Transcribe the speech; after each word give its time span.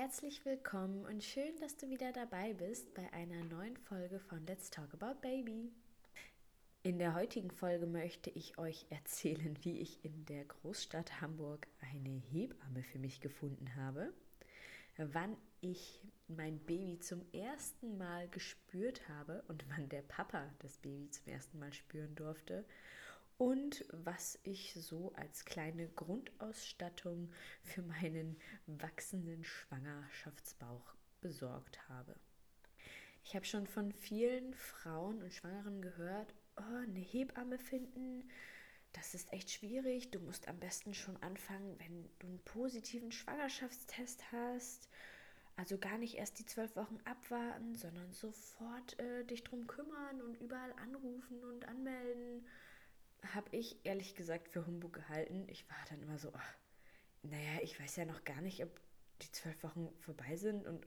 Herzlich 0.00 0.44
willkommen 0.44 1.04
und 1.06 1.24
schön, 1.24 1.58
dass 1.60 1.76
du 1.76 1.90
wieder 1.90 2.12
dabei 2.12 2.52
bist 2.52 2.94
bei 2.94 3.12
einer 3.12 3.42
neuen 3.46 3.76
Folge 3.76 4.20
von 4.20 4.46
Let's 4.46 4.70
Talk 4.70 4.94
About 4.94 5.20
Baby. 5.20 5.72
In 6.84 7.00
der 7.00 7.16
heutigen 7.16 7.50
Folge 7.50 7.84
möchte 7.86 8.30
ich 8.30 8.58
euch 8.58 8.86
erzählen, 8.90 9.58
wie 9.62 9.80
ich 9.80 10.04
in 10.04 10.24
der 10.26 10.44
Großstadt 10.44 11.20
Hamburg 11.20 11.66
eine 11.80 12.10
Hebamme 12.10 12.84
für 12.84 13.00
mich 13.00 13.20
gefunden 13.20 13.74
habe, 13.74 14.12
wann 14.98 15.36
ich 15.62 16.00
mein 16.28 16.60
Baby 16.60 17.00
zum 17.00 17.20
ersten 17.32 17.98
Mal 17.98 18.28
gespürt 18.28 19.08
habe 19.08 19.42
und 19.48 19.64
wann 19.68 19.88
der 19.88 20.02
Papa 20.02 20.48
das 20.60 20.78
Baby 20.78 21.10
zum 21.10 21.26
ersten 21.26 21.58
Mal 21.58 21.72
spüren 21.72 22.14
durfte 22.14 22.64
und 23.38 23.84
was 23.92 24.38
ich 24.42 24.74
so 24.74 25.12
als 25.14 25.44
kleine 25.44 25.88
Grundausstattung 25.88 27.32
für 27.62 27.82
meinen 27.82 28.36
wachsenden 28.66 29.44
Schwangerschaftsbauch 29.44 30.94
besorgt 31.20 31.88
habe. 31.88 32.16
Ich 33.24 33.34
habe 33.34 33.44
schon 33.44 33.66
von 33.66 33.92
vielen 33.92 34.54
Frauen 34.54 35.22
und 35.22 35.32
Schwangeren 35.32 35.80
gehört, 35.82 36.34
oh, 36.56 36.76
eine 36.82 36.98
Hebamme 36.98 37.58
finden, 37.58 38.28
das 38.92 39.14
ist 39.14 39.32
echt 39.32 39.50
schwierig. 39.50 40.10
Du 40.10 40.18
musst 40.18 40.48
am 40.48 40.58
besten 40.58 40.94
schon 40.94 41.16
anfangen, 41.22 41.78
wenn 41.78 42.08
du 42.18 42.26
einen 42.26 42.44
positiven 42.44 43.12
Schwangerschaftstest 43.12 44.32
hast. 44.32 44.88
Also 45.56 45.76
gar 45.78 45.98
nicht 45.98 46.16
erst 46.16 46.38
die 46.38 46.46
zwölf 46.46 46.74
Wochen 46.74 46.98
abwarten, 47.04 47.74
sondern 47.74 48.12
sofort 48.12 48.98
äh, 48.98 49.24
dich 49.24 49.44
drum 49.44 49.66
kümmern 49.66 50.22
und 50.22 50.40
überall 50.40 50.72
anrufen 50.84 51.44
und 51.44 51.66
anmelden 51.66 52.46
habe 53.34 53.56
ich 53.56 53.84
ehrlich 53.84 54.14
gesagt 54.14 54.48
für 54.48 54.66
Humbug 54.66 54.94
gehalten. 54.94 55.46
Ich 55.48 55.68
war 55.68 55.76
dann 55.90 56.02
immer 56.02 56.18
so, 56.18 56.32
ach, 56.34 56.54
naja, 57.22 57.60
ich 57.62 57.78
weiß 57.80 57.96
ja 57.96 58.04
noch 58.04 58.24
gar 58.24 58.40
nicht, 58.40 58.62
ob 58.62 58.70
die 59.22 59.32
zwölf 59.32 59.62
Wochen 59.62 59.88
vorbei 60.00 60.36
sind 60.36 60.66
und 60.66 60.86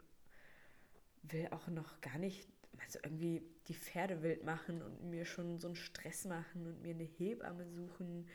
will 1.23 1.47
auch 1.51 1.67
noch 1.67 2.01
gar 2.01 2.17
nicht, 2.17 2.47
also 2.79 2.99
irgendwie 3.03 3.43
die 3.67 3.75
Pferde 3.75 4.23
wild 4.23 4.43
machen 4.43 4.81
und 4.81 5.03
mir 5.09 5.25
schon 5.25 5.59
so 5.59 5.67
einen 5.67 5.75
Stress 5.75 6.25
machen 6.25 6.65
und 6.65 6.81
mir 6.81 6.93
eine 6.93 7.03
Hebamme 7.03 7.67
suchen 7.67 8.27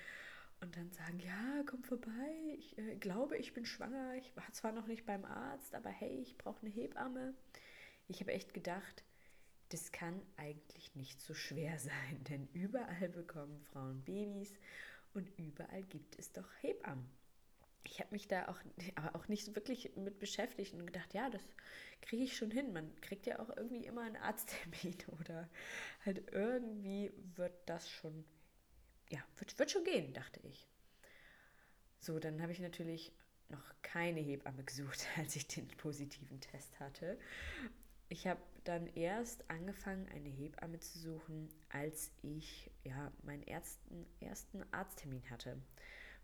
und 0.61 0.77
dann 0.77 0.91
sagen, 0.92 1.20
ja, 1.20 1.62
komm 1.67 1.83
vorbei, 1.83 2.55
ich 2.56 2.78
äh, 2.78 2.97
glaube, 2.97 3.36
ich 3.36 3.52
bin 3.52 3.67
schwanger, 3.67 4.14
ich 4.17 4.34
war 4.36 4.50
zwar 4.52 4.72
noch 4.72 4.86
nicht 4.86 5.05
beim 5.05 5.24
Arzt, 5.24 5.74
aber 5.74 5.91
hey, 5.91 6.20
ich 6.20 6.39
brauche 6.39 6.61
eine 6.62 6.70
Hebamme. 6.70 7.34
Ich 8.08 8.20
habe 8.20 8.33
echt 8.33 8.55
gedacht, 8.55 9.05
das 9.70 9.92
kann 9.92 10.20
eigentlich 10.36 10.95
nicht 10.95 11.20
so 11.20 11.34
schwer 11.34 11.78
sein, 11.78 12.25
denn 12.28 12.48
überall 12.53 13.09
bekommen 13.09 13.61
Frauen 13.73 14.03
Babys 14.05 14.53
und 15.14 15.28
überall 15.39 15.83
gibt 15.84 16.19
es 16.19 16.33
doch 16.33 16.48
Hebammen. 16.61 17.08
Ich 17.84 18.00
habe 18.00 18.11
mich 18.11 18.27
da 18.27 18.48
auch, 18.48 18.58
aber 18.97 19.17
auch 19.17 19.28
nicht 19.28 19.55
wirklich 19.55 19.95
mit 19.97 20.19
beschäftigt 20.19 20.75
und 20.75 20.86
gedacht, 20.86 21.14
ja, 21.14 21.31
das 21.31 21.42
kriege 22.03 22.25
ich 22.25 22.36
schon 22.36 22.50
hin. 22.50 22.73
Man 22.73 22.95
kriegt 23.00 23.27
ja 23.27 23.39
auch 23.39 23.48
irgendwie 23.56 23.86
immer 23.86 24.03
einen 24.03 24.17
Arzttermin 24.17 24.97
oder 25.20 25.48
halt 26.05 26.33
irgendwie 26.33 27.12
wird 27.34 27.55
das 27.67 27.89
schon, 27.89 28.25
ja, 29.11 29.25
wird, 29.36 29.58
wird 29.58 29.70
schon 29.70 29.84
gehen, 29.84 30.12
dachte 30.12 30.41
ich. 30.45 30.67
So, 31.98 32.19
dann 32.19 32.42
habe 32.42 32.53
ich 32.53 32.61
natürlich 32.61 33.12
noch 33.48 33.64
keine 33.83 34.20
Hebamme 34.20 34.64
gesucht, 34.64 35.06
als 35.17 35.34
ich 35.36 35.47
den 35.47 35.69
positiven 35.69 36.41
Test 36.41 36.78
hatte 36.80 37.19
ich 38.08 38.26
habe 38.26 38.40
dann 38.64 38.86
erst 38.94 39.48
angefangen, 39.50 40.08
eine 40.08 40.28
Hebamme 40.28 40.78
zu 40.80 40.98
suchen, 40.98 41.48
als 41.68 42.10
ich 42.22 42.70
ja 42.84 43.12
meinen 43.22 43.42
ersten, 43.42 44.06
ersten 44.20 44.64
Arzttermin 44.72 45.28
hatte. 45.30 45.56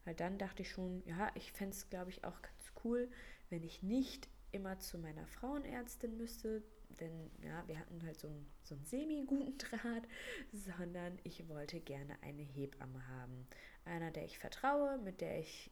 Weil 0.04 0.14
dann 0.14 0.38
dachte 0.38 0.62
ich 0.62 0.70
schon, 0.70 1.02
ja, 1.06 1.30
ich 1.34 1.52
fände 1.52 1.74
es, 1.74 1.88
glaube 1.88 2.10
ich, 2.10 2.24
auch 2.24 2.42
ganz 2.42 2.72
cool, 2.84 3.08
wenn 3.50 3.62
ich 3.62 3.82
nicht 3.82 4.28
immer 4.50 4.78
zu 4.80 4.98
meiner 4.98 5.26
Frauenärztin 5.26 6.16
müsste, 6.16 6.62
denn 7.00 7.30
ja, 7.42 7.66
wir 7.68 7.78
hatten 7.78 8.04
halt 8.04 8.18
so 8.18 8.28
einen, 8.28 8.46
so 8.62 8.74
einen 8.74 8.84
semi-guten 8.84 9.58
Draht, 9.58 10.08
sondern 10.52 11.18
ich 11.22 11.48
wollte 11.48 11.80
gerne 11.80 12.16
eine 12.22 12.42
Hebamme 12.42 13.06
haben. 13.08 13.46
Einer, 13.84 14.10
der 14.10 14.24
ich 14.24 14.38
vertraue, 14.38 14.98
mit 14.98 15.20
der 15.20 15.38
ich 15.38 15.70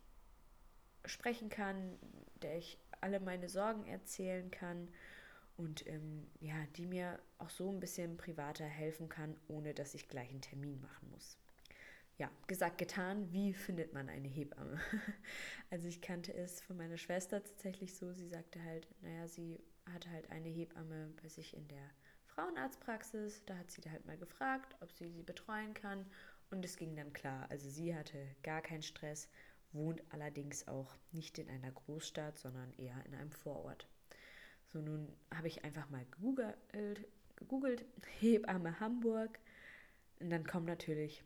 sprechen 1.05 1.49
kann, 1.49 1.99
der 2.43 2.59
ich 2.59 2.79
alle 3.01 3.21
meine 3.21 3.49
Sorgen 3.49 3.87
erzählen 3.87 4.51
kann 4.51 4.89
und 5.61 5.87
ähm, 5.87 6.27
ja, 6.41 6.55
die 6.77 6.87
mir 6.87 7.21
auch 7.37 7.51
so 7.51 7.71
ein 7.71 7.81
bisschen 7.81 8.17
privater 8.17 8.65
helfen 8.65 9.11
kann, 9.11 9.37
ohne 9.47 9.75
dass 9.75 9.95
ich 9.95 10.09
gleich 10.09 10.31
einen 10.31 10.41
Termin 10.41 10.81
machen 10.81 11.11
muss. 11.11 11.37
Ja, 12.17 12.31
gesagt, 12.47 12.79
getan, 12.79 13.31
wie 13.31 13.53
findet 13.53 13.93
man 13.93 14.09
eine 14.09 14.29
Hebamme? 14.29 14.81
also 15.71 15.87
ich 15.87 16.01
kannte 16.01 16.33
es 16.33 16.63
von 16.63 16.79
meiner 16.79 16.97
Schwester 16.97 17.43
tatsächlich 17.43 17.95
so, 17.95 18.13
sie 18.15 18.29
sagte 18.29 18.63
halt, 18.65 18.89
naja, 19.03 19.29
sie 19.29 19.61
hatte 19.93 20.11
halt 20.11 20.31
eine 20.31 20.49
Hebamme 20.49 21.13
bei 21.23 21.29
sich 21.29 21.55
in 21.55 21.69
der 21.69 21.91
Frauenarztpraxis, 22.25 23.45
da 23.45 23.57
hat 23.59 23.71
sie 23.71 23.83
halt 23.91 24.07
mal 24.07 24.17
gefragt, 24.17 24.77
ob 24.81 24.93
sie 24.93 25.11
sie 25.11 25.23
betreuen 25.23 25.75
kann 25.75 26.07
und 26.51 26.65
es 26.65 26.77
ging 26.77 26.97
dann 26.97 27.13
klar. 27.13 27.47
Also 27.51 27.69
sie 27.69 27.95
hatte 27.95 28.19
gar 28.43 28.63
keinen 28.63 28.83
Stress, 28.83 29.29
wohnt 29.73 30.03
allerdings 30.11 30.67
auch 30.69 30.97
nicht 31.13 31.39
in 31.39 31.51
einer 31.51 31.71
Großstadt, 31.71 32.39
sondern 32.39 32.73
eher 32.79 33.05
in 33.05 33.15
einem 33.15 33.33
Vorort. 33.33 33.89
So, 34.73 34.81
nun 34.81 35.13
habe 35.35 35.49
ich 35.49 35.65
einfach 35.65 35.89
mal 35.91 36.05
gegoogelt, 36.13 36.57
gegoogelt, 37.37 37.85
Hebamme 38.21 38.79
Hamburg. 38.79 39.39
Und 40.21 40.31
dann 40.31 40.47
kommen 40.47 40.67
natürlich 40.67 41.25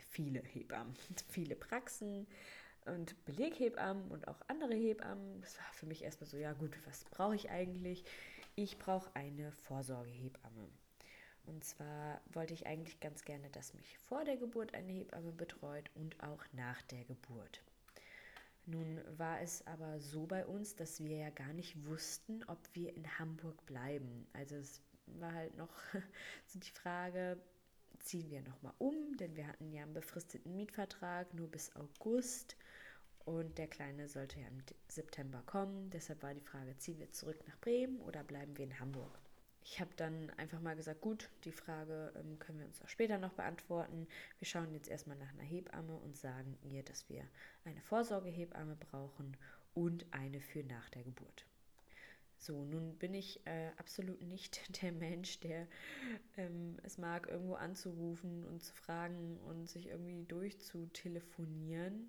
viele 0.00 0.40
Hebammen, 0.40 0.94
viele 1.28 1.56
Praxen 1.56 2.26
und 2.84 3.24
Beleghebammen 3.24 4.10
und 4.10 4.28
auch 4.28 4.40
andere 4.48 4.74
Hebammen. 4.74 5.40
Das 5.40 5.58
war 5.58 5.72
für 5.72 5.86
mich 5.86 6.02
erstmal 6.02 6.28
so, 6.28 6.36
ja 6.36 6.52
gut, 6.52 6.76
was 6.86 7.04
brauche 7.04 7.34
ich 7.34 7.50
eigentlich? 7.50 8.04
Ich 8.54 8.78
brauche 8.78 9.14
eine 9.14 9.52
Vorsorgehebamme. 9.52 10.68
Und 11.44 11.64
zwar 11.64 12.20
wollte 12.32 12.54
ich 12.54 12.66
eigentlich 12.66 13.00
ganz 13.00 13.22
gerne, 13.22 13.48
dass 13.50 13.74
mich 13.74 13.98
vor 13.98 14.24
der 14.24 14.36
Geburt 14.36 14.74
eine 14.74 14.92
Hebamme 14.92 15.32
betreut 15.32 15.90
und 15.94 16.22
auch 16.22 16.44
nach 16.52 16.82
der 16.82 17.04
Geburt. 17.04 17.62
Nun 18.66 19.00
war 19.16 19.40
es 19.40 19.64
aber 19.66 20.00
so 20.00 20.26
bei 20.26 20.44
uns, 20.44 20.74
dass 20.74 21.02
wir 21.02 21.16
ja 21.16 21.30
gar 21.30 21.52
nicht 21.52 21.86
wussten, 21.86 22.42
ob 22.48 22.58
wir 22.72 22.94
in 22.96 23.18
Hamburg 23.18 23.64
bleiben. 23.64 24.26
Also 24.32 24.56
es 24.56 24.82
war 25.06 25.32
halt 25.32 25.56
noch 25.56 25.70
so 26.46 26.58
die 26.58 26.70
Frage, 26.70 27.38
ziehen 28.00 28.28
wir 28.28 28.42
nochmal 28.42 28.74
um, 28.78 29.16
denn 29.18 29.36
wir 29.36 29.46
hatten 29.46 29.72
ja 29.72 29.84
einen 29.84 29.94
befristeten 29.94 30.56
Mietvertrag 30.56 31.32
nur 31.32 31.48
bis 31.48 31.74
August 31.76 32.56
und 33.24 33.56
der 33.58 33.68
Kleine 33.68 34.08
sollte 34.08 34.40
ja 34.40 34.48
im 34.48 34.62
September 34.88 35.42
kommen. 35.46 35.90
Deshalb 35.90 36.22
war 36.22 36.34
die 36.34 36.40
Frage, 36.40 36.76
ziehen 36.78 36.98
wir 36.98 37.10
zurück 37.12 37.38
nach 37.46 37.58
Bremen 37.60 38.00
oder 38.00 38.24
bleiben 38.24 38.56
wir 38.56 38.64
in 38.64 38.80
Hamburg? 38.80 39.18
Ich 39.68 39.80
habe 39.80 39.90
dann 39.96 40.30
einfach 40.36 40.60
mal 40.60 40.76
gesagt, 40.76 41.00
gut, 41.00 41.28
die 41.42 41.50
Frage 41.50 42.12
ähm, 42.14 42.38
können 42.38 42.60
wir 42.60 42.66
uns 42.66 42.80
auch 42.82 42.88
später 42.88 43.18
noch 43.18 43.32
beantworten. 43.32 44.06
Wir 44.38 44.46
schauen 44.46 44.72
jetzt 44.72 44.88
erstmal 44.88 45.16
nach 45.16 45.32
einer 45.32 45.42
Hebamme 45.42 45.96
und 45.96 46.16
sagen 46.16 46.56
ihr, 46.62 46.84
dass 46.84 47.08
wir 47.08 47.24
eine 47.64 47.80
Vorsorgehebamme 47.82 48.76
brauchen 48.76 49.36
und 49.74 50.06
eine 50.12 50.40
für 50.40 50.62
nach 50.62 50.88
der 50.90 51.02
Geburt. 51.02 51.46
So, 52.38 52.64
nun 52.64 52.96
bin 52.96 53.12
ich 53.12 53.44
äh, 53.44 53.70
absolut 53.76 54.22
nicht 54.22 54.60
der 54.82 54.92
Mensch, 54.92 55.40
der 55.40 55.66
ähm, 56.36 56.76
es 56.84 56.96
mag, 56.96 57.26
irgendwo 57.26 57.54
anzurufen 57.54 58.44
und 58.44 58.62
zu 58.62 58.72
fragen 58.72 59.36
und 59.48 59.68
sich 59.68 59.88
irgendwie 59.88 60.22
durchzutelefonieren. 60.26 62.08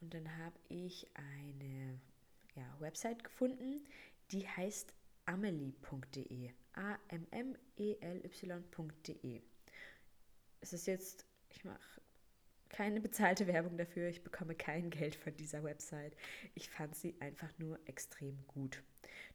Und 0.00 0.14
dann 0.14 0.38
habe 0.38 0.58
ich 0.70 1.06
eine 1.12 2.00
ja, 2.54 2.64
Website 2.80 3.22
gefunden, 3.22 3.86
die 4.30 4.48
heißt 4.48 4.94
amelie.de. 5.26 6.52
A-M-M-E-L-Y.de. 6.76 8.12
Es 10.60 10.72
ist 10.72 10.86
jetzt, 10.86 11.26
ich 11.48 11.64
mache 11.64 12.00
keine 12.68 13.00
bezahlte 13.00 13.46
Werbung 13.46 13.76
dafür, 13.76 14.08
ich 14.08 14.24
bekomme 14.24 14.54
kein 14.54 14.90
Geld 14.90 15.14
von 15.14 15.36
dieser 15.36 15.62
Website. 15.64 16.16
Ich 16.54 16.68
fand 16.70 16.94
sie 16.94 17.14
einfach 17.20 17.50
nur 17.58 17.78
extrem 17.86 18.46
gut. 18.46 18.82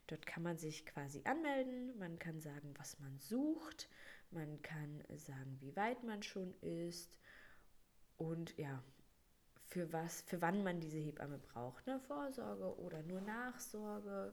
Dort 0.06 0.26
kann 0.26 0.42
man 0.42 0.58
sich 0.58 0.84
quasi 0.86 1.22
anmelden, 1.24 1.96
man 1.98 2.18
kann 2.18 2.40
sagen, 2.40 2.74
was 2.78 2.98
man 3.00 3.18
sucht, 3.18 3.88
man 4.30 4.60
kann 4.62 5.02
sagen, 5.14 5.56
wie 5.60 5.74
weit 5.76 6.02
man 6.04 6.22
schon 6.22 6.54
ist 6.60 7.18
und 8.16 8.56
ja, 8.58 8.82
für 9.66 9.92
was, 9.92 10.22
für 10.22 10.40
wann 10.42 10.62
man 10.62 10.80
diese 10.80 10.98
Hebamme 10.98 11.38
braucht, 11.38 11.86
ne? 11.86 12.00
Vorsorge 12.00 12.76
oder 12.78 13.02
nur 13.02 13.20
Nachsorge 13.22 14.32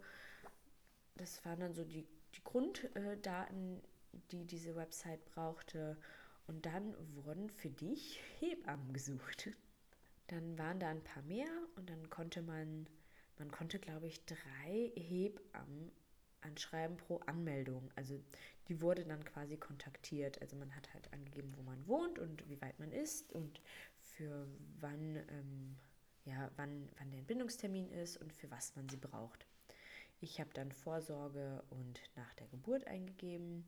das 1.20 1.44
waren 1.46 1.60
dann 1.60 1.74
so 1.74 1.84
die, 1.84 2.08
die 2.36 2.44
Grunddaten, 2.44 3.82
die 4.32 4.46
diese 4.46 4.76
Website 4.76 5.24
brauchte. 5.26 5.98
Und 6.48 6.66
dann 6.66 6.96
wurden 7.16 7.50
für 7.50 7.70
dich 7.70 8.20
Hebammen 8.40 8.94
gesucht. 8.94 9.50
Dann 10.28 10.58
waren 10.58 10.80
da 10.80 10.90
ein 10.90 11.04
paar 11.04 11.24
mehr 11.24 11.50
und 11.76 11.90
dann 11.90 12.10
konnte 12.10 12.42
man, 12.42 12.88
man 13.38 13.52
konnte, 13.52 13.80
glaube 13.80 14.08
ich, 14.08 14.24
drei 14.26 14.92
Hebammen 14.96 15.92
anschreiben 16.42 16.98
pro 16.98 17.18
Anmeldung. 17.26 17.90
Also 17.96 18.20
die 18.68 18.82
wurde 18.82 19.06
dann 19.06 19.24
quasi 19.26 19.58
kontaktiert. 19.58 20.42
Also 20.42 20.56
man 20.56 20.76
hat 20.76 20.94
halt 20.94 21.12
angegeben, 21.14 21.54
wo 21.58 21.64
man 21.64 21.86
wohnt 21.88 22.20
und 22.20 22.48
wie 22.48 22.62
weit 22.62 22.80
man 22.80 22.92
ist 22.92 23.32
und 23.32 23.62
für 24.00 24.48
wann, 24.80 25.18
ähm, 25.30 25.78
ja, 26.26 26.52
wann, 26.56 26.90
wann 26.98 27.10
der 27.12 27.20
Entbindungstermin 27.20 27.90
ist 27.92 28.18
und 28.18 28.34
für 28.34 28.50
was 28.52 28.76
man 28.76 28.88
sie 28.90 28.98
braucht. 28.98 29.46
Ich 30.22 30.40
habe 30.40 30.50
dann 30.54 30.72
Vorsorge 30.72 31.64
und 31.70 32.02
nach 32.16 32.34
der 32.36 32.48
Geburt 32.48 32.86
eingegeben 32.88 33.66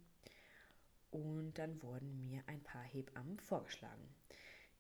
und 1.12 1.53
dann 1.53 1.81
wurden 1.81 2.24
mir 2.24 2.44
ein 2.48 2.62
paar 2.62 2.83
Hebammen 2.83 3.39
vorgeschlagen. 3.39 4.13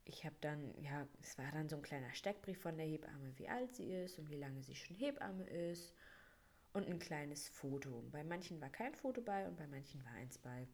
Ich 0.03 0.25
habe 0.25 0.35
dann, 0.41 0.73
ja, 0.81 1.07
es 1.21 1.37
war 1.37 1.51
dann 1.51 1.69
so 1.69 1.77
ein 1.77 1.81
kleiner 1.81 2.13
Steckbrief 2.13 2.59
von 2.59 2.77
der 2.77 2.85
Hebamme, 2.85 3.37
wie 3.37 3.47
alt 3.47 3.75
sie 3.75 3.91
ist 3.93 4.19
und 4.19 4.29
wie 4.29 4.37
lange 4.37 4.61
sie 4.63 4.75
schon 4.75 4.95
Hebamme 4.95 5.45
ist 5.45 5.93
und 6.73 6.87
ein 6.87 6.99
kleines 6.99 7.47
Foto. 7.47 8.03
Bei 8.11 8.23
manchen 8.23 8.59
war 8.59 8.69
kein 8.69 8.95
Foto 8.95 9.21
bei 9.21 9.47
und 9.47 9.57
bei 9.57 9.67
manchen 9.67 10.03
war 10.03 10.13
eins 10.13 10.37
bei. 10.37 10.67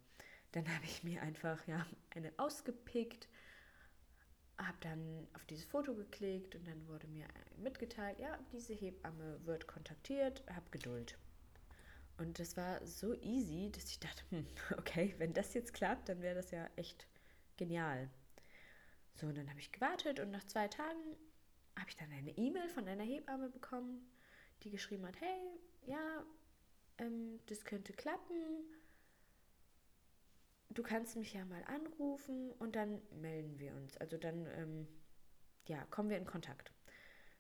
Dann 0.52 0.68
habe 0.74 0.86
ich 0.86 1.04
mir 1.04 1.22
einfach 1.22 1.68
ja 1.68 1.86
eine 2.16 2.32
ausgepickt, 2.38 3.28
habe 4.58 4.78
dann 4.82 5.28
auf 5.34 5.46
dieses 5.46 5.66
Foto 5.66 5.94
geklickt 5.94 6.56
und 6.56 6.68
dann 6.68 6.88
wurde 6.88 7.08
mir 7.08 7.28
mitgeteilt, 7.58 8.20
ja, 8.20 8.38
diese 8.52 8.74
Hebamme 8.74 9.40
wird 9.46 9.68
kontaktiert, 9.68 10.44
hab 10.54 10.72
Geduld. 10.72 11.18
Und 12.18 12.40
das 12.40 12.58
war 12.58 12.86
so 12.86 13.14
easy, 13.22 13.72
dass 13.72 13.86
ich 13.86 14.00
dachte, 14.00 14.24
hm, 14.30 14.48
okay, 14.78 15.14
wenn 15.18 15.34
das 15.34 15.54
jetzt 15.54 15.74
klappt, 15.74 16.10
dann 16.10 16.22
wäre 16.22 16.36
das 16.36 16.52
ja 16.52 16.68
echt 16.76 17.08
genial. 17.58 18.10
So, 19.16 19.28
und 19.28 19.38
dann 19.38 19.50
habe 19.50 19.60
ich 19.60 19.72
gewartet 19.72 20.20
und 20.20 20.32
nach 20.32 20.46
zwei 20.46 20.68
Tagen 20.68 21.16
habe 21.78 21.90
ich 21.90 21.96
dann 21.96 22.12
eine 22.12 22.36
E-Mail 22.38 22.70
von 22.70 22.88
einer 22.88 23.04
Hebamme 23.04 23.50
bekommen, 23.50 24.10
die 24.64 24.72
geschrieben 24.72 25.06
hat, 25.06 25.20
hey, 25.22 25.60
ja, 25.86 26.24
ähm, 26.98 27.40
das 27.48 27.64
könnte 27.66 27.94
klappen. 27.94 28.36
Du 30.78 30.84
kannst 30.84 31.16
mich 31.16 31.34
ja 31.34 31.44
mal 31.44 31.64
anrufen 31.64 32.52
und 32.60 32.76
dann 32.76 33.02
melden 33.20 33.58
wir 33.58 33.74
uns. 33.74 33.98
Also 33.98 34.16
dann, 34.16 34.46
ähm, 34.58 34.88
ja, 35.66 35.84
kommen 35.86 36.12
wir 36.12 36.18
in 36.18 36.28
Kontakt. 36.28 36.72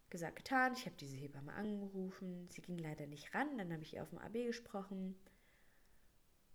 Gesagt, 0.09 0.37
getan. 0.37 0.73
Ich 0.73 0.87
habe 0.87 0.95
diese 0.95 1.17
Hebamme 1.17 1.53
angerufen. 1.53 2.49
Sie 2.49 2.63
ging 2.63 2.79
leider 2.79 3.05
nicht 3.05 3.35
ran. 3.35 3.59
Dann 3.59 3.71
habe 3.71 3.83
ich 3.83 3.93
ihr 3.93 4.01
auf 4.01 4.09
dem 4.09 4.17
AB 4.17 4.47
gesprochen. 4.47 5.15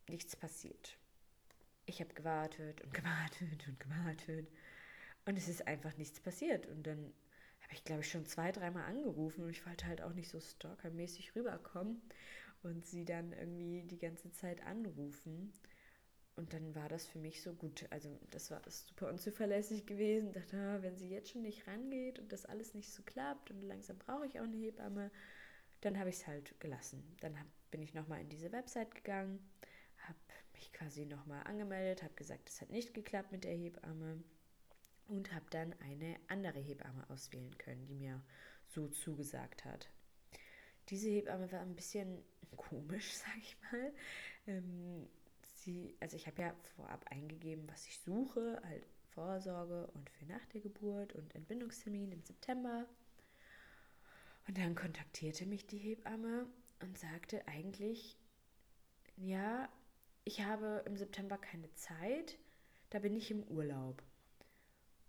Nichts 0.09 0.35
passiert. 0.35 0.99
Ich 1.87 2.01
habe 2.01 2.13
gewartet 2.15 2.81
und 2.81 2.93
gewartet 2.93 3.69
und 3.69 3.79
gewartet. 3.79 4.51
Und 5.25 5.39
es 5.39 5.47
ist 5.47 5.69
einfach 5.69 5.97
nichts 5.99 6.19
passiert. 6.19 6.67
Und 6.67 6.85
dann 6.89 7.15
habe 7.61 7.75
ich, 7.75 7.85
glaube 7.85 8.01
ich, 8.01 8.11
schon 8.11 8.27
zwei, 8.27 8.51
dreimal 8.51 8.87
angerufen 8.87 9.45
und 9.45 9.51
ich 9.51 9.65
wollte 9.65 9.87
halt 9.87 10.03
auch 10.03 10.15
nicht 10.15 10.31
so 10.31 10.41
stalkermäßig 10.41 11.37
rüberkommen 11.37 12.03
und 12.65 12.85
sie 12.85 13.05
dann 13.05 13.33
irgendwie 13.33 13.85
die 13.85 13.99
ganze 13.99 14.33
Zeit 14.33 14.67
anrufen. 14.67 15.53
Und 16.35 16.55
dann 16.55 16.75
war 16.75 16.89
das 16.89 17.07
für 17.07 17.19
mich 17.19 17.43
so 17.43 17.53
gut. 17.53 17.87
Also 17.91 18.19
das 18.31 18.51
war 18.51 18.63
super 18.71 19.09
unzuverlässig 19.09 19.87
gewesen. 19.87 20.33
Dachte, 20.33 20.57
ah, 20.57 20.83
wenn 20.83 20.97
sie 20.97 21.09
jetzt 21.09 21.31
schon 21.31 21.43
nicht 21.43 21.67
rangeht 21.67 22.19
und 22.19 22.33
das 22.33 22.47
alles 22.47 22.75
nicht 22.75 22.91
so 22.91 23.03
klappt 23.03 23.51
und 23.51 23.63
langsam 23.63 23.99
brauche 23.99 24.27
ich 24.27 24.41
auch 24.41 24.45
eine 24.45 24.57
Hebamme, 24.57 25.11
dann 25.83 25.99
habe 25.99 26.09
ich 26.09 26.17
es 26.17 26.27
halt 26.27 26.59
gelassen. 26.59 27.05
Dann 27.21 27.39
hab, 27.39 27.47
bin 27.71 27.83
ich 27.83 27.93
nochmal 27.93 28.21
in 28.21 28.31
diese 28.31 28.51
Website 28.53 28.95
gegangen, 28.95 29.41
habe 29.99 30.19
mich 30.55 30.73
quasi 30.73 31.05
nochmal 31.05 31.43
angemeldet, 31.45 32.03
habe 32.03 32.15
gesagt, 32.15 32.49
es 32.49 32.61
hat 32.63 32.71
nicht 32.71 32.95
geklappt 32.95 33.31
mit 33.31 33.45
der 33.45 33.55
Hebamme 33.55 34.23
und 35.09 35.35
habe 35.35 35.47
dann 35.51 35.75
eine 35.81 36.17
andere 36.29 36.61
Hebamme 36.61 37.09
auswählen 37.11 37.57
können, 37.59 37.87
die 37.87 37.95
mir 37.95 38.23
so 38.69 38.89
zugesagt 38.89 39.65
hat. 39.67 39.91
Diese 40.89 41.09
Hebamme 41.11 41.51
war 41.53 41.61
ein 41.61 41.77
bisschen 41.77 42.25
komisch, 42.57 43.13
sag 43.17 43.37
ich 43.39 43.57
mal. 43.71 43.93
Ähm, 44.47 45.09
sie, 45.63 45.97
also 46.01 46.17
ich 46.17 46.27
habe 46.27 46.43
ja 46.43 46.55
vorab 46.77 47.05
eingegeben, 47.11 47.69
was 47.69 47.87
ich 47.87 47.99
suche, 48.01 48.61
halt 48.65 48.87
Vorsorge 49.15 49.87
und 49.89 50.09
für 50.11 50.25
nach 50.27 50.45
der 50.47 50.61
Geburt 50.61 51.15
und 51.15 51.35
Entbindungstermin 51.35 52.13
im 52.13 52.23
September. 52.23 52.87
Und 54.49 54.59
dann 54.59 54.75
kontaktierte 54.75 55.47
mich 55.47 55.67
die 55.67 55.79
Hebamme 55.79 56.47
und 56.81 56.99
sagte 56.99 57.47
eigentlich, 57.47 58.19
ja, 59.17 59.69
ich 60.25 60.43
habe 60.43 60.83
im 60.87 60.97
September 60.97 61.39
keine 61.39 61.73
Zeit, 61.75 62.39
da 62.91 62.99
bin 62.99 63.17
ich 63.17 63.31
im 63.31 63.43
Urlaub 63.45 64.03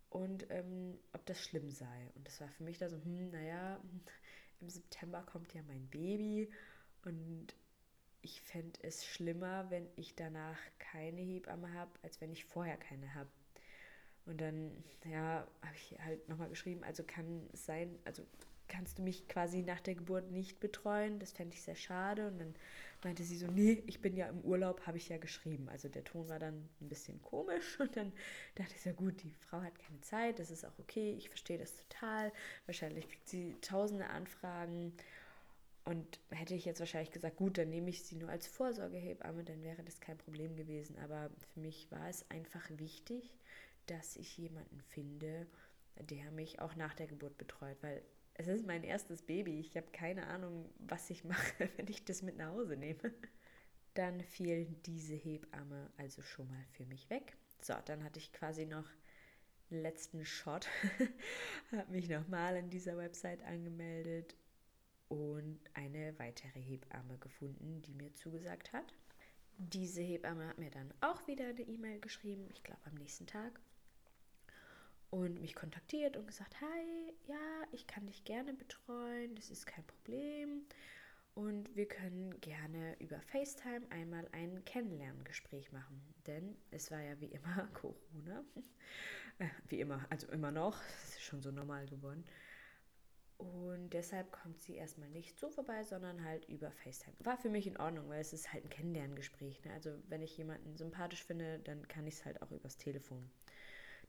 und 0.10 0.46
ähm, 0.52 1.00
ob 1.14 1.26
das 1.26 1.40
schlimm 1.44 1.72
sei. 1.72 2.12
Und 2.16 2.28
das 2.28 2.40
war 2.40 2.48
für 2.50 2.64
mich 2.64 2.78
da 2.78 2.90
so, 2.90 2.98
hm, 2.98 3.32
naja, 3.32 3.82
im 4.62 4.70
September 4.70 5.24
kommt 5.24 5.54
ja 5.54 5.62
mein 5.64 5.88
Baby 5.90 6.52
und 7.04 7.56
ich 8.24 8.42
fände 8.42 8.80
es 8.82 9.06
schlimmer, 9.06 9.70
wenn 9.70 9.88
ich 9.96 10.16
danach 10.16 10.58
keine 10.80 11.22
Hebamme 11.22 11.72
habe, 11.74 11.92
als 12.02 12.20
wenn 12.22 12.32
ich 12.32 12.46
vorher 12.46 12.78
keine 12.78 13.14
habe. 13.14 13.30
Und 14.26 14.40
dann, 14.40 14.72
ja, 15.06 15.46
habe 15.62 15.76
ich 15.76 15.96
halt 16.00 16.28
nochmal 16.30 16.50
geschrieben, 16.50 16.84
also 16.84 17.04
kann 17.04 17.48
es 17.52 17.66
sein, 17.66 18.00
also 18.06 18.26
kannst 18.70 18.98
du 18.98 19.04
mich 19.04 19.28
quasi 19.28 19.62
nach 19.62 19.82
der 19.82 19.96
Geburt 19.96 20.32
nicht 20.32 20.60
betreuen? 20.60 21.20
Das 21.20 21.34
fände 21.34 21.54
ich 21.54 21.62
sehr 21.62 21.76
schade. 21.76 22.28
Und 22.28 22.40
dann 22.40 22.56
meinte 23.04 23.24
sie 23.24 23.38
so, 23.38 23.48
nee, 23.48 23.84
ich 23.86 24.02
bin 24.02 24.16
ja 24.16 24.28
im 24.28 24.40
Urlaub, 24.42 24.88
habe 24.88 24.98
ich 24.98 25.10
ja 25.10 25.18
geschrieben. 25.18 25.68
Also 25.68 25.90
der 25.90 26.06
Ton 26.06 26.30
war 26.30 26.40
dann 26.40 26.70
ein 26.82 26.90
bisschen 26.90 27.22
komisch 27.22 27.78
und 27.82 27.96
dann 27.98 28.14
dachte 28.56 28.74
ich, 28.76 28.86
ja 28.86 28.94
gut, 28.94 29.22
die 29.22 29.34
Frau 29.42 29.62
hat 29.62 29.78
keine 29.78 30.00
Zeit, 30.02 30.40
das 30.40 30.50
ist 30.50 30.66
auch 30.66 30.80
okay, 30.80 31.14
ich 31.18 31.28
verstehe 31.28 31.58
das 31.58 31.76
total. 31.76 32.32
Wahrscheinlich 32.66 33.10
kriegt 33.10 33.28
sie 33.28 33.58
tausende 33.62 34.08
Anfragen 34.08 34.94
und 35.86 36.20
hätte 36.30 36.56
ich 36.56 36.66
jetzt 36.66 36.80
wahrscheinlich 36.80 37.12
gesagt, 37.12 37.36
gut, 37.36 37.58
dann 37.58 37.70
nehme 37.70 37.90
ich 37.90 38.04
sie 38.04 38.16
nur 38.16 38.30
als 38.30 38.48
Vorsorgehebamme, 38.48 39.44
dann 39.44 39.64
wäre 39.64 39.84
das 39.84 40.00
kein 40.00 40.18
Problem 40.18 40.56
gewesen. 40.56 40.98
Aber 41.00 41.30
für 41.54 41.60
mich 41.60 41.92
war 41.92 42.08
es 42.08 42.30
einfach 42.30 42.70
wichtig, 42.70 43.34
dass 43.88 44.16
ich 44.16 44.38
jemanden 44.38 44.80
finde, 44.82 45.46
der 46.00 46.32
mich 46.32 46.60
auch 46.62 46.76
nach 46.76 46.94
der 46.94 47.08
Geburt 47.08 47.38
betreut, 47.38 47.78
weil 47.82 48.02
es 48.36 48.48
ist 48.48 48.66
mein 48.66 48.84
erstes 48.84 49.22
Baby. 49.22 49.60
Ich 49.60 49.76
habe 49.76 49.88
keine 49.92 50.28
Ahnung, 50.28 50.70
was 50.80 51.10
ich 51.10 51.24
mache, 51.26 51.70
wenn 51.76 51.88
ich 51.88 52.06
das 52.06 52.22
mit 52.22 52.38
nach 52.38 52.54
Hause 52.54 52.78
nehme. 52.78 53.14
Dann 53.94 54.22
fiel 54.22 54.66
diese 54.86 55.14
Hebamme 55.14 55.92
also 55.98 56.22
schon 56.22 56.48
mal 56.48 56.66
für 56.72 56.86
mich 56.86 57.10
weg. 57.10 57.36
So, 57.62 57.74
dann 57.86 58.04
hatte 58.04 58.20
ich 58.20 58.32
quasi 58.32 58.66
noch 58.66 58.90
einen 59.70 59.82
letzten 59.82 60.26
Shot, 60.26 60.68
habe 61.72 61.92
mich 61.92 62.10
nochmal 62.10 62.56
in 62.56 62.70
dieser 62.70 62.98
Website 62.98 63.44
angemeldet 63.44 64.36
und 65.14 65.60
eine 65.76 66.18
weitere 66.18 66.60
Hebamme 66.60 67.20
gefunden, 67.20 67.84
die 67.84 67.94
mir 67.94 68.14
zugesagt 68.16 68.74
hat. 68.74 68.96
Diese 69.58 70.02
Hebamme 70.02 70.48
hat 70.48 70.58
mir 70.58 70.72
dann 70.72 70.92
auch 71.02 71.28
wieder 71.28 71.50
eine 71.50 71.62
E-Mail 71.62 72.00
geschrieben, 72.00 72.48
ich 72.52 72.64
glaube 72.64 72.82
am 72.86 72.96
nächsten 72.96 73.28
Tag 73.28 73.60
und 75.12 75.40
mich 75.40 75.54
kontaktiert 75.54 76.18
und 76.18 76.26
gesagt, 76.26 76.60
hi, 76.60 77.14
ja, 77.28 77.64
ich 77.72 77.86
kann 77.86 78.08
dich 78.08 78.24
gerne 78.26 78.56
betreuen, 78.56 79.36
das 79.36 79.52
ist 79.52 79.68
kein 79.68 79.86
Problem. 79.86 80.64
Und 81.36 81.76
wir 81.76 81.88
können 81.88 82.40
gerne 82.42 82.96
über 83.00 83.22
FaceTime 83.22 83.86
einmal 83.92 84.28
ein 84.32 84.66
Kennenlerngespräch 84.66 85.72
machen. 85.72 86.02
Denn 86.26 86.56
es 86.72 86.90
war 86.90 87.00
ja 87.00 87.20
wie 87.20 87.28
immer 87.28 87.68
Corona. 87.74 88.44
Äh, 89.38 89.50
wie 89.68 89.80
immer, 89.80 90.06
also 90.10 90.28
immer 90.28 90.52
noch. 90.52 90.80
Das 90.80 91.10
ist 91.10 91.22
schon 91.22 91.42
so 91.44 91.52
normal 91.52 91.86
geworden. 91.88 92.24
Und 93.38 93.90
deshalb 93.92 94.32
kommt 94.32 94.62
sie 94.62 94.76
erstmal 94.76 95.10
nicht 95.10 95.38
so 95.38 95.50
vorbei, 95.50 95.84
sondern 95.84 96.24
halt 96.24 96.48
über 96.48 96.72
FaceTime. 96.72 97.16
War 97.20 97.38
für 97.38 97.50
mich 97.50 97.68
in 97.68 97.78
Ordnung, 97.78 98.08
weil 98.10 98.22
es 98.22 98.32
ist 98.32 98.54
halt 98.54 98.64
ein 98.64 98.70
Kennenlerngespräch. 98.70 99.64
Ne? 99.66 99.74
Also 99.74 99.92
wenn 100.08 100.22
ich 100.22 100.38
jemanden 100.38 100.78
sympathisch 100.78 101.24
finde, 101.24 101.60
dann 101.60 101.88
kann 101.88 102.08
ich 102.08 102.16
es 102.16 102.26
halt 102.26 102.42
auch 102.42 102.52
übers 102.52 102.78
Telefon. 102.78 103.30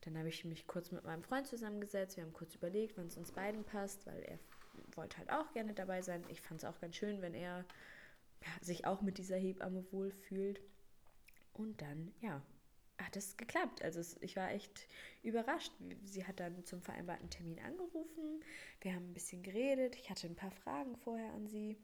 Dann 0.03 0.19
habe 0.19 0.29
ich 0.29 0.45
mich 0.45 0.67
kurz 0.67 0.93
mit 0.93 1.05
meinem 1.05 1.23
Freund 1.23 1.47
zusammengesetzt. 1.47 2.17
Wir 2.17 2.25
haben 2.25 2.33
kurz 2.33 2.55
überlegt, 2.55 2.97
wann 2.99 3.07
es 3.07 3.17
uns 3.17 3.33
beiden 3.33 3.65
passt, 3.65 4.07
weil 4.07 4.23
er 4.23 4.39
wollte 4.95 5.19
halt 5.19 5.31
auch 5.31 5.51
gerne 5.53 5.73
dabei 5.73 6.03
sein. 6.03 6.23
Ich 6.29 6.41
fand 6.41 6.63
es 6.63 6.69
auch 6.69 6.79
ganz 6.81 6.97
schön, 6.97 7.23
wenn 7.23 7.35
er 7.35 7.65
ja, 8.43 8.49
sich 8.61 8.87
auch 8.87 9.01
mit 9.01 9.19
dieser 9.19 9.37
Hebamme 9.37 9.85
wohlfühlt. 9.93 10.61
Und 11.55 11.81
dann, 11.81 12.13
ja, 12.21 12.43
hat 13.03 13.17
es 13.17 13.37
geklappt. 13.37 13.83
Also 13.83 14.01
es, 14.01 14.17
ich 14.21 14.37
war 14.37 14.51
echt 14.51 14.87
überrascht. 15.23 15.73
Sie 16.05 16.27
hat 16.27 16.41
dann 16.41 16.65
zum 16.65 16.83
vereinbarten 16.83 17.31
Termin 17.31 17.59
angerufen. 17.61 18.43
Wir 18.81 18.95
haben 18.95 19.11
ein 19.11 19.15
bisschen 19.15 19.43
geredet. 19.43 19.97
Ich 19.97 20.11
hatte 20.11 20.27
ein 20.27 20.37
paar 20.37 20.51
Fragen 20.51 20.97
vorher 20.97 21.33
an 21.33 21.47
sie. 21.47 21.77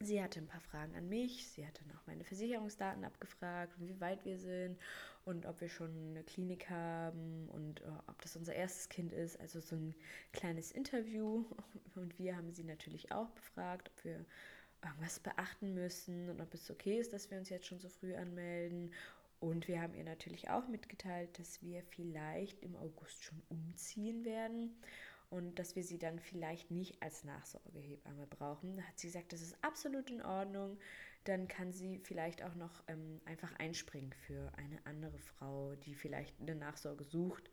Sie 0.00 0.22
hatte 0.22 0.40
ein 0.40 0.46
paar 0.46 0.60
Fragen 0.60 0.94
an 0.94 1.08
mich. 1.08 1.48
Sie 1.48 1.66
hat 1.66 1.80
dann 1.80 1.96
auch 1.96 2.06
meine 2.06 2.24
Versicherungsdaten 2.24 3.04
abgefragt, 3.04 3.72
wie 3.78 3.98
weit 3.98 4.24
wir 4.26 4.38
sind 4.38 4.78
und 5.24 5.46
ob 5.46 5.60
wir 5.60 5.70
schon 5.70 6.10
eine 6.10 6.22
Klinik 6.22 6.68
haben 6.68 7.48
und 7.48 7.80
uh, 7.80 7.98
ob 8.06 8.20
das 8.20 8.36
unser 8.36 8.54
erstes 8.54 8.90
Kind 8.90 9.12
ist. 9.12 9.40
Also 9.40 9.60
so 9.60 9.74
ein 9.74 9.94
kleines 10.32 10.70
Interview. 10.70 11.44
Und 11.94 12.18
wir 12.18 12.36
haben 12.36 12.52
sie 12.52 12.62
natürlich 12.62 13.10
auch 13.10 13.30
befragt, 13.30 13.88
ob 13.88 14.04
wir 14.04 14.26
irgendwas 14.84 15.18
beachten 15.18 15.72
müssen 15.72 16.28
und 16.28 16.42
ob 16.42 16.52
es 16.52 16.70
okay 16.70 16.98
ist, 16.98 17.14
dass 17.14 17.30
wir 17.30 17.38
uns 17.38 17.48
jetzt 17.48 17.64
schon 17.64 17.78
so 17.78 17.88
früh 17.88 18.14
anmelden. 18.14 18.92
Und 19.40 19.68
wir 19.68 19.80
haben 19.82 19.94
ihr 19.94 20.04
natürlich 20.04 20.48
auch 20.50 20.66
mitgeteilt, 20.68 21.38
dass 21.38 21.62
wir 21.62 21.82
vielleicht 21.82 22.62
im 22.62 22.74
August 22.76 23.22
schon 23.22 23.42
umziehen 23.48 24.24
werden 24.24 24.74
und 25.30 25.58
dass 25.58 25.76
wir 25.76 25.84
sie 25.84 25.98
dann 25.98 26.18
vielleicht 26.20 26.70
nicht 26.70 27.02
als 27.02 27.24
Nachsorgehebamme 27.24 28.26
brauchen. 28.26 28.76
Da 28.76 28.82
hat 28.82 28.98
sie 28.98 29.08
gesagt, 29.08 29.32
das 29.32 29.42
ist 29.42 29.56
absolut 29.62 30.10
in 30.10 30.22
Ordnung. 30.22 30.78
Dann 31.24 31.48
kann 31.48 31.72
sie 31.72 31.98
vielleicht 31.98 32.42
auch 32.42 32.54
noch 32.54 32.82
ähm, 32.86 33.20
einfach 33.24 33.52
einspringen 33.58 34.12
für 34.12 34.52
eine 34.56 34.78
andere 34.86 35.18
Frau, 35.18 35.74
die 35.74 35.94
vielleicht 35.94 36.40
eine 36.40 36.54
Nachsorge 36.54 37.04
sucht 37.04 37.50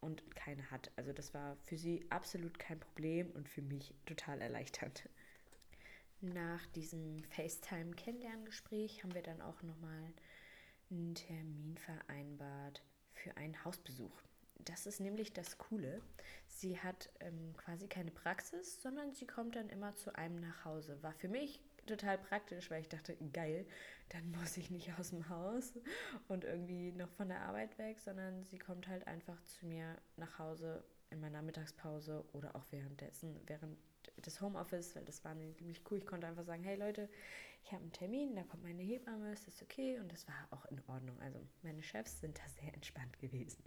und 0.00 0.34
keine 0.34 0.70
hat. 0.70 0.90
Also 0.96 1.12
das 1.12 1.34
war 1.34 1.56
für 1.64 1.76
sie 1.76 2.04
absolut 2.10 2.58
kein 2.58 2.80
Problem 2.80 3.30
und 3.32 3.48
für 3.48 3.62
mich 3.62 3.94
total 4.06 4.40
erleichternd. 4.40 5.08
Nach 6.20 6.64
diesem 6.68 7.22
FaceTime-Kennenlerngespräch 7.24 9.02
haben 9.02 9.14
wir 9.14 9.22
dann 9.22 9.42
auch 9.42 9.62
nochmal 9.62 10.14
einen 10.90 11.14
Termin 11.14 11.76
vereinbart 11.78 12.82
für 13.12 13.36
einen 13.36 13.64
Hausbesuch. 13.64 14.22
Das 14.58 14.86
ist 14.86 15.00
nämlich 15.00 15.32
das 15.32 15.58
Coole. 15.58 16.00
Sie 16.46 16.78
hat 16.78 17.10
ähm, 17.20 17.54
quasi 17.56 17.86
keine 17.86 18.10
Praxis, 18.10 18.80
sondern 18.80 19.12
sie 19.12 19.26
kommt 19.26 19.56
dann 19.56 19.68
immer 19.68 19.94
zu 19.94 20.14
einem 20.14 20.36
nach 20.36 20.64
Hause. 20.64 21.02
War 21.02 21.12
für 21.12 21.28
mich 21.28 21.60
total 21.86 22.18
praktisch, 22.18 22.70
weil 22.70 22.80
ich 22.80 22.88
dachte, 22.88 23.16
geil, 23.32 23.66
dann 24.10 24.30
muss 24.30 24.56
ich 24.56 24.70
nicht 24.70 24.92
aus 24.98 25.10
dem 25.10 25.28
Haus 25.28 25.74
und 26.28 26.44
irgendwie 26.44 26.92
noch 26.92 27.10
von 27.10 27.28
der 27.28 27.42
Arbeit 27.42 27.76
weg, 27.78 27.98
sondern 28.00 28.44
sie 28.44 28.58
kommt 28.58 28.88
halt 28.88 29.06
einfach 29.06 29.42
zu 29.42 29.66
mir 29.66 29.96
nach 30.16 30.38
Hause 30.38 30.84
in 31.10 31.20
meiner 31.20 31.42
Mittagspause 31.42 32.24
oder 32.32 32.56
auch 32.56 32.64
währenddessen, 32.70 33.40
während 33.46 33.78
des 34.22 34.40
Homeoffice, 34.40 34.94
weil 34.96 35.04
das 35.04 35.24
war 35.24 35.34
nämlich 35.34 35.82
cool. 35.90 35.98
Ich 35.98 36.06
konnte 36.06 36.26
einfach 36.26 36.44
sagen, 36.44 36.62
hey 36.62 36.76
Leute, 36.76 37.08
ich 37.64 37.72
habe 37.72 37.82
einen 37.82 37.92
Termin, 37.92 38.36
da 38.36 38.42
kommt 38.42 38.62
meine 38.62 38.82
Hebamme, 38.82 39.32
ist 39.32 39.46
das 39.46 39.62
okay? 39.62 39.98
Und 39.98 40.12
das 40.12 40.28
war 40.28 40.48
auch 40.50 40.66
in 40.66 40.80
Ordnung. 40.86 41.18
Also 41.20 41.38
meine 41.62 41.82
Chefs 41.82 42.20
sind 42.20 42.38
da 42.38 42.48
sehr 42.60 42.74
entspannt 42.74 43.18
gewesen. 43.18 43.62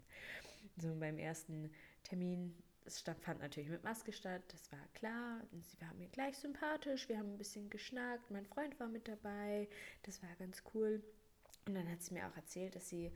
So 0.78 0.94
beim 0.96 1.18
ersten 1.18 1.72
Termin, 2.04 2.56
es 2.86 3.02
fand 3.02 3.42
natürlich 3.42 3.70
mit 3.70 3.84
Maske 3.84 4.14
statt, 4.14 4.44
das 4.50 4.72
war 4.72 4.88
klar. 4.94 5.42
Und 5.52 5.66
sie 5.66 5.82
war 5.82 5.94
mir 5.96 6.08
gleich 6.10 6.38
sympathisch, 6.38 7.10
wir 7.10 7.18
haben 7.18 7.34
ein 7.34 7.38
bisschen 7.38 7.70
geschnackt, 7.70 8.30
mein 8.30 8.46
Freund 8.46 8.80
war 8.80 8.88
mit 8.88 9.08
dabei, 9.08 9.68
das 10.04 10.22
war 10.22 10.30
ganz 10.38 10.64
cool. 10.74 11.04
Und 11.66 11.76
dann 11.76 11.90
hat 11.92 12.02
sie 12.02 12.14
mir 12.14 12.28
auch 12.28 12.36
erzählt, 12.36 12.76
dass 12.76 12.88
sie 12.88 13.12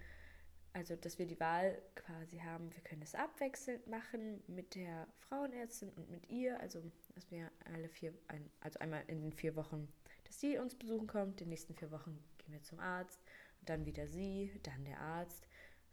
also 0.74 0.96
dass 0.96 1.20
wir 1.20 1.26
die 1.26 1.40
Wahl 1.40 1.82
quasi 1.96 2.38
haben, 2.38 2.74
wir 2.74 2.82
können 2.82 3.02
es 3.02 3.16
abwechselnd 3.16 3.88
machen 3.88 4.42
mit 4.48 4.76
der 4.76 5.08
Frauenärztin 5.20 5.90
und 5.90 6.10
mit 6.10 6.30
ihr, 6.30 6.60
also 6.60 6.82
dass 7.16 7.30
wir 7.30 7.52
alle 7.66 7.90
vier, 7.90 8.14
also 8.62 8.80
einmal 8.80 9.04
in 9.08 9.22
den 9.22 9.34
vier 9.34 9.56
Wochen, 9.56 9.88
dass 10.26 10.40
sie 10.40 10.58
uns 10.58 10.76
besuchen 10.76 11.08
kommt, 11.08 11.42
in 11.42 11.46
den 11.46 11.50
nächsten 11.50 11.76
vier 11.76 11.92
Wochen 11.92 12.18
gehen 12.38 12.54
wir 12.54 12.64
zum 12.64 12.80
Arzt, 12.80 13.20
dann 13.66 13.86
wieder 13.86 14.08
sie, 14.08 14.52
dann 14.64 14.86
der 14.86 15.00
Arzt. 15.00 15.48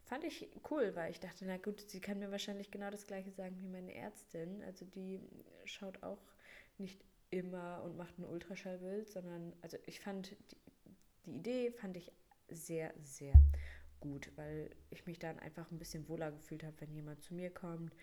Fand 0.05 0.25
ich 0.25 0.49
cool, 0.71 0.95
weil 0.95 1.11
ich 1.11 1.21
dachte, 1.21 1.45
na 1.45 1.59
gut, 1.59 1.81
sie 1.91 2.01
kann 2.01 2.19
mir 2.19 2.31
wahrscheinlich 2.31 2.71
genau 2.71 2.91
das 2.91 3.07
gleiche 3.07 3.31
sagen 3.31 3.59
wie 3.61 3.69
meine 3.69 3.95
Ärztin. 3.95 4.63
Also 4.63 4.87
die 4.87 5.21
schaut 5.67 6.03
auch 6.03 6.23
nicht 6.79 7.05
immer 7.31 7.83
und 7.85 7.97
macht 7.97 8.19
ein 8.19 8.25
Ultraschallbild, 8.25 9.11
sondern 9.11 9.53
also 9.61 9.77
ich 9.85 10.01
fand 10.01 10.31
die, 10.31 10.61
die 11.27 11.37
Idee 11.37 11.71
fand 11.73 11.97
ich 11.97 12.11
sehr, 12.49 12.95
sehr 13.03 13.35
gut, 14.01 14.31
weil 14.37 14.71
ich 14.91 15.07
mich 15.07 15.19
dann 15.19 15.39
einfach 15.39 15.71
ein 15.71 15.79
bisschen 15.79 16.09
wohler 16.09 16.33
gefühlt 16.33 16.65
habe, 16.65 16.81
wenn 16.81 16.95
jemand 16.95 17.23
zu 17.23 17.35
mir 17.35 17.51
kommt, 17.51 17.95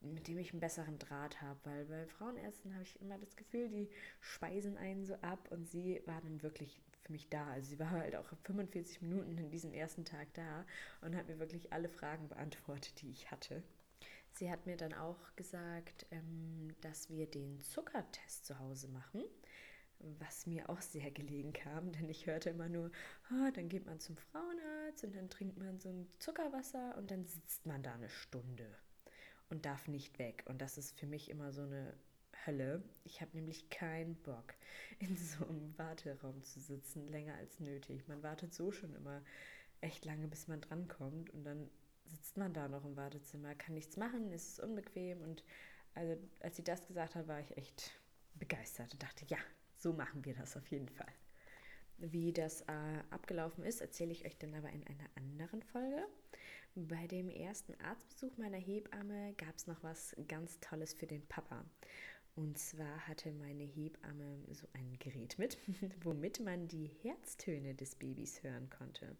mit 0.00 0.28
dem 0.28 0.38
ich 0.38 0.52
einen 0.52 0.60
besseren 0.60 0.98
Draht 0.98 1.40
habe, 1.40 1.58
weil 1.64 1.84
bei 1.86 2.06
Frauenärzten 2.06 2.72
habe 2.74 2.84
ich 2.84 3.00
immer 3.00 3.18
das 3.18 3.36
Gefühl, 3.36 3.68
die 3.68 3.88
speisen 4.20 4.76
einen 4.76 5.04
so 5.04 5.14
ab 5.16 5.48
und 5.50 5.66
sie 5.68 6.02
war 6.06 6.20
dann 6.20 6.42
wirklich 6.42 6.80
für 7.02 7.12
mich 7.12 7.28
da. 7.28 7.46
Also 7.48 7.70
sie 7.70 7.78
war 7.78 7.90
halt 7.90 8.16
auch 8.16 8.28
45 8.44 9.02
Minuten 9.02 9.38
in 9.38 9.50
diesem 9.50 9.72
ersten 9.72 10.04
Tag 10.04 10.32
da 10.34 10.64
und 11.00 11.16
hat 11.16 11.28
mir 11.28 11.38
wirklich 11.38 11.72
alle 11.72 11.88
Fragen 11.88 12.28
beantwortet, 12.28 13.00
die 13.00 13.10
ich 13.10 13.30
hatte. 13.30 13.62
Sie 14.32 14.50
hat 14.50 14.66
mir 14.66 14.76
dann 14.76 14.92
auch 14.92 15.34
gesagt, 15.34 16.06
ähm, 16.10 16.74
dass 16.82 17.08
wir 17.08 17.26
den 17.26 17.60
Zuckertest 17.60 18.44
zu 18.44 18.58
Hause 18.58 18.88
machen 18.88 19.24
was 20.18 20.46
mir 20.46 20.68
auch 20.68 20.80
sehr 20.80 21.10
gelegen 21.10 21.52
kam, 21.52 21.92
denn 21.92 22.08
ich 22.08 22.26
hörte 22.26 22.50
immer 22.50 22.68
nur, 22.68 22.90
oh, 23.30 23.50
dann 23.54 23.68
geht 23.68 23.86
man 23.86 23.98
zum 23.98 24.16
Frauenarzt 24.16 25.04
und 25.04 25.14
dann 25.14 25.30
trinkt 25.30 25.58
man 25.58 25.78
so 25.78 25.88
ein 25.88 26.06
Zuckerwasser 26.18 26.96
und 26.96 27.10
dann 27.10 27.24
sitzt 27.24 27.66
man 27.66 27.82
da 27.82 27.94
eine 27.94 28.08
Stunde 28.08 28.66
und 29.48 29.64
darf 29.64 29.88
nicht 29.88 30.18
weg. 30.18 30.44
Und 30.46 30.60
das 30.60 30.78
ist 30.78 30.98
für 30.98 31.06
mich 31.06 31.30
immer 31.30 31.52
so 31.52 31.62
eine 31.62 31.94
Hölle. 32.46 32.82
Ich 33.04 33.20
habe 33.20 33.36
nämlich 33.36 33.70
keinen 33.70 34.16
Bock, 34.16 34.54
in 34.98 35.16
so 35.16 35.46
einem 35.46 35.76
Warteraum 35.78 36.42
zu 36.42 36.60
sitzen, 36.60 37.08
länger 37.08 37.34
als 37.34 37.60
nötig. 37.60 38.06
Man 38.08 38.22
wartet 38.22 38.54
so 38.54 38.70
schon 38.70 38.94
immer 38.94 39.22
echt 39.80 40.04
lange, 40.04 40.28
bis 40.28 40.48
man 40.48 40.60
drankommt 40.60 41.30
und 41.30 41.44
dann 41.44 41.68
sitzt 42.06 42.36
man 42.36 42.52
da 42.52 42.68
noch 42.68 42.84
im 42.84 42.96
Wartezimmer, 42.96 43.54
kann 43.54 43.74
nichts 43.74 43.96
machen, 43.96 44.32
ist 44.32 44.60
unbequem 44.60 45.20
und 45.22 45.42
also 45.94 46.16
als 46.40 46.56
sie 46.56 46.64
das 46.64 46.86
gesagt 46.86 47.14
hat, 47.14 47.26
war 47.26 47.40
ich 47.40 47.56
echt 47.56 47.90
begeistert 48.34 48.92
und 48.92 49.02
dachte, 49.02 49.24
ja, 49.26 49.38
so 49.76 49.92
machen 49.92 50.24
wir 50.24 50.34
das 50.34 50.56
auf 50.56 50.66
jeden 50.68 50.88
Fall. 50.88 51.12
Wie 51.98 52.32
das 52.32 52.62
äh, 52.62 53.02
abgelaufen 53.10 53.64
ist, 53.64 53.80
erzähle 53.80 54.12
ich 54.12 54.26
euch 54.26 54.36
dann 54.36 54.54
aber 54.54 54.70
in 54.70 54.86
einer 54.86 55.08
anderen 55.14 55.62
Folge. 55.62 56.06
Bei 56.74 57.06
dem 57.06 57.30
ersten 57.30 57.74
Arztbesuch 57.80 58.36
meiner 58.36 58.58
Hebamme 58.58 59.32
gab 59.38 59.56
es 59.56 59.66
noch 59.66 59.82
was 59.82 60.14
ganz 60.28 60.60
Tolles 60.60 60.92
für 60.92 61.06
den 61.06 61.26
Papa. 61.26 61.64
Und 62.34 62.58
zwar 62.58 63.08
hatte 63.08 63.32
meine 63.32 63.62
Hebamme 63.62 64.44
so 64.50 64.68
ein 64.74 64.98
Gerät 64.98 65.38
mit, 65.38 65.56
womit 66.04 66.40
man 66.40 66.68
die 66.68 66.86
Herztöne 67.02 67.74
des 67.74 67.94
Babys 67.94 68.42
hören 68.42 68.68
konnte. 68.68 69.16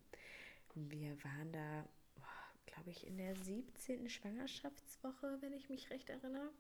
Wir 0.75 1.17
waren 1.25 1.51
da, 1.51 1.89
glaube 2.67 2.91
ich, 2.91 3.07
in 3.07 3.17
der 3.17 3.35
17. 3.35 4.11
Schwangerschaftswoche, 4.11 5.39
wenn 5.41 5.55
ich 5.55 5.71
mich 5.71 5.89
recht 5.89 6.11
erinnere. 6.11 6.51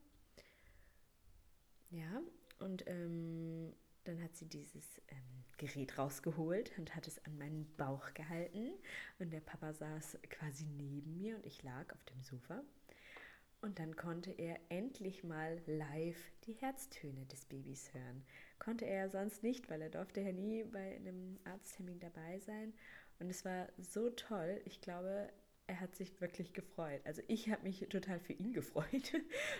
Ja, 1.90 2.22
und 2.58 2.86
ähm, 2.86 3.74
dann 4.06 4.22
hat 4.22 4.36
sie 4.36 4.46
dieses 4.46 5.00
ähm, 5.08 5.44
Gerät 5.58 5.98
rausgeholt 5.98 6.72
und 6.78 6.94
hat 6.94 7.06
es 7.06 7.24
an 7.24 7.38
meinen 7.38 7.66
Bauch 7.76 8.12
gehalten. 8.14 8.72
Und 9.18 9.32
der 9.32 9.40
Papa 9.40 9.72
saß 9.72 10.18
quasi 10.28 10.66
neben 10.66 11.16
mir 11.16 11.36
und 11.36 11.46
ich 11.46 11.62
lag 11.62 11.92
auf 11.92 12.04
dem 12.04 12.22
Sofa. 12.22 12.62
Und 13.62 13.78
dann 13.78 13.96
konnte 13.96 14.30
er 14.30 14.60
endlich 14.68 15.24
mal 15.24 15.60
live 15.66 16.30
die 16.44 16.52
Herztöne 16.52 17.24
des 17.26 17.46
Babys 17.46 17.92
hören. 17.94 18.24
Konnte 18.58 18.84
er 18.84 19.08
sonst 19.08 19.42
nicht, 19.42 19.70
weil 19.70 19.82
er 19.82 19.90
durfte 19.90 20.20
ja 20.20 20.32
nie 20.32 20.62
bei 20.64 20.96
einem 20.96 21.38
Arzttermin 21.44 21.98
dabei 21.98 22.38
sein. 22.40 22.74
Und 23.18 23.30
es 23.30 23.44
war 23.44 23.68
so 23.78 24.10
toll. 24.10 24.60
Ich 24.66 24.82
glaube, 24.82 25.32
er 25.66 25.80
hat 25.80 25.96
sich 25.96 26.20
wirklich 26.20 26.52
gefreut. 26.52 27.00
Also 27.04 27.22
ich 27.28 27.50
habe 27.50 27.62
mich 27.62 27.80
total 27.88 28.20
für 28.20 28.32
ihn 28.32 28.52
gefreut 28.52 29.12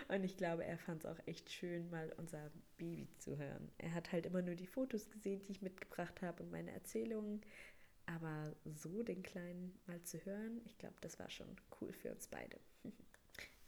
und 0.07 0.23
ich 0.23 0.37
glaube, 0.37 0.63
er 0.63 0.77
fand 0.77 1.03
es 1.03 1.09
auch 1.09 1.19
echt 1.25 1.51
schön, 1.51 1.89
mal 1.89 2.13
unser 2.17 2.51
Baby 2.77 3.07
zu 3.17 3.37
hören. 3.37 3.71
Er 3.77 3.93
hat 3.93 4.11
halt 4.11 4.25
immer 4.25 4.41
nur 4.41 4.55
die 4.55 4.67
Fotos 4.67 5.09
gesehen, 5.09 5.43
die 5.43 5.51
ich 5.51 5.61
mitgebracht 5.61 6.21
habe 6.21 6.43
und 6.43 6.51
meine 6.51 6.71
Erzählungen. 6.71 7.41
Aber 8.05 8.55
so 8.63 9.03
den 9.03 9.21
Kleinen 9.21 9.77
mal 9.85 10.01
zu 10.03 10.17
hören, 10.25 10.61
ich 10.63 10.77
glaube, 10.77 10.95
das 11.01 11.19
war 11.19 11.29
schon 11.29 11.57
cool 11.81 11.91
für 11.91 12.11
uns 12.11 12.27
beide. 12.27 12.59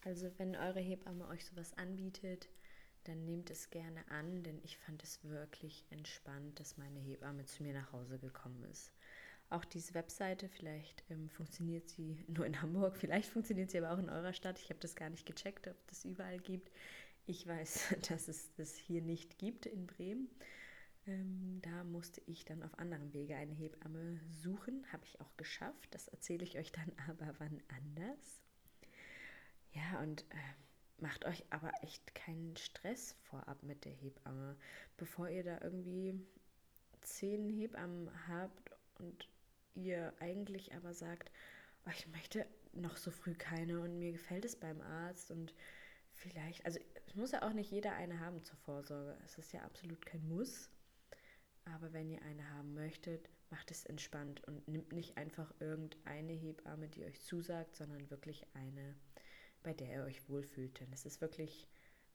Also 0.05 0.31
wenn 0.37 0.55
eure 0.55 0.79
Hebamme 0.79 1.27
euch 1.27 1.45
sowas 1.45 1.77
anbietet, 1.77 2.47
dann 3.03 3.25
nehmt 3.25 3.49
es 3.49 3.69
gerne 3.69 4.09
an, 4.09 4.43
denn 4.43 4.61
ich 4.63 4.77
fand 4.77 5.03
es 5.03 5.21
wirklich 5.25 5.85
entspannt, 5.89 6.57
dass 6.57 6.77
meine 6.77 6.99
Hebamme 6.99 7.43
zu 7.43 7.63
mir 7.63 7.73
nach 7.73 7.91
Hause 7.91 8.17
gekommen 8.17 8.63
ist. 8.71 8.93
Auch 9.49 9.65
diese 9.65 9.95
Webseite, 9.95 10.47
vielleicht 10.47 11.03
ähm, 11.09 11.29
funktioniert 11.29 11.89
sie 11.89 12.23
nur 12.27 12.45
in 12.45 12.61
Hamburg, 12.61 12.97
vielleicht 12.97 13.29
funktioniert 13.29 13.71
sie 13.71 13.79
aber 13.79 13.91
auch 13.91 13.99
in 13.99 14.09
eurer 14.09 14.33
Stadt. 14.33 14.59
Ich 14.59 14.69
habe 14.69 14.79
das 14.79 14.95
gar 14.95 15.09
nicht 15.09 15.25
gecheckt, 15.25 15.67
ob 15.67 15.75
das 15.87 16.05
überall 16.05 16.39
gibt. 16.39 16.71
Ich 17.25 17.47
weiß, 17.47 17.95
dass 18.09 18.27
es 18.27 18.53
das 18.55 18.75
hier 18.75 19.01
nicht 19.01 19.37
gibt 19.37 19.65
in 19.65 19.87
Bremen. 19.87 20.29
Ähm, 21.07 21.59
da 21.63 21.83
musste 21.83 22.21
ich 22.27 22.45
dann 22.45 22.61
auf 22.61 22.77
anderem 22.77 23.11
Wege 23.13 23.35
eine 23.35 23.53
Hebamme 23.53 24.19
suchen. 24.29 24.85
Habe 24.91 25.05
ich 25.05 25.19
auch 25.19 25.35
geschafft. 25.37 25.87
Das 25.91 26.07
erzähle 26.07 26.43
ich 26.43 26.57
euch 26.57 26.71
dann 26.71 26.91
aber 27.09 27.33
wann 27.39 27.61
anders. 27.69 28.41
Ja, 29.71 30.01
und 30.01 30.21
äh, 30.31 31.01
macht 31.01 31.25
euch 31.25 31.43
aber 31.49 31.71
echt 31.81 32.13
keinen 32.13 32.55
Stress 32.57 33.15
vorab 33.23 33.63
mit 33.63 33.85
der 33.85 33.93
Hebamme. 33.93 34.57
Bevor 34.97 35.29
ihr 35.29 35.43
da 35.43 35.59
irgendwie 35.61 36.19
zehn 37.01 37.49
Hebammen 37.49 38.09
habt 38.27 38.71
und 38.99 39.27
ihr 39.75 40.13
eigentlich 40.19 40.73
aber 40.73 40.93
sagt, 40.93 41.31
oh, 41.85 41.91
ich 41.91 42.07
möchte 42.07 42.45
noch 42.73 42.97
so 42.97 43.11
früh 43.11 43.33
keine 43.33 43.79
und 43.79 43.99
mir 43.99 44.11
gefällt 44.11 44.45
es 44.45 44.55
beim 44.55 44.81
Arzt 44.81 45.31
und 45.31 45.53
vielleicht, 46.13 46.65
also 46.65 46.79
es 47.07 47.15
muss 47.15 47.31
ja 47.31 47.41
auch 47.43 47.53
nicht 47.53 47.71
jeder 47.71 47.93
eine 47.93 48.19
haben 48.19 48.43
zur 48.43 48.57
Vorsorge. 48.57 49.17
Es 49.25 49.37
ist 49.37 49.51
ja 49.53 49.61
absolut 49.61 50.05
kein 50.05 50.27
Muss. 50.27 50.69
Aber 51.65 51.93
wenn 51.93 52.09
ihr 52.09 52.21
eine 52.23 52.49
haben 52.51 52.73
möchtet, 52.73 53.29
macht 53.49 53.71
es 53.71 53.85
entspannt 53.85 54.43
und 54.47 54.67
nimmt 54.67 54.91
nicht 54.91 55.17
einfach 55.17 55.53
irgendeine 55.59 56.33
Hebamme, 56.33 56.87
die 56.87 57.05
euch 57.05 57.21
zusagt, 57.21 57.75
sondern 57.75 58.09
wirklich 58.09 58.45
eine, 58.53 58.95
bei 59.63 59.73
der 59.73 59.97
ihr 59.97 60.03
euch 60.03 60.29
wohlfühlt. 60.29 60.79
Denn 60.79 60.91
es 60.93 61.05
ist 61.05 61.21
wirklich 61.21 61.67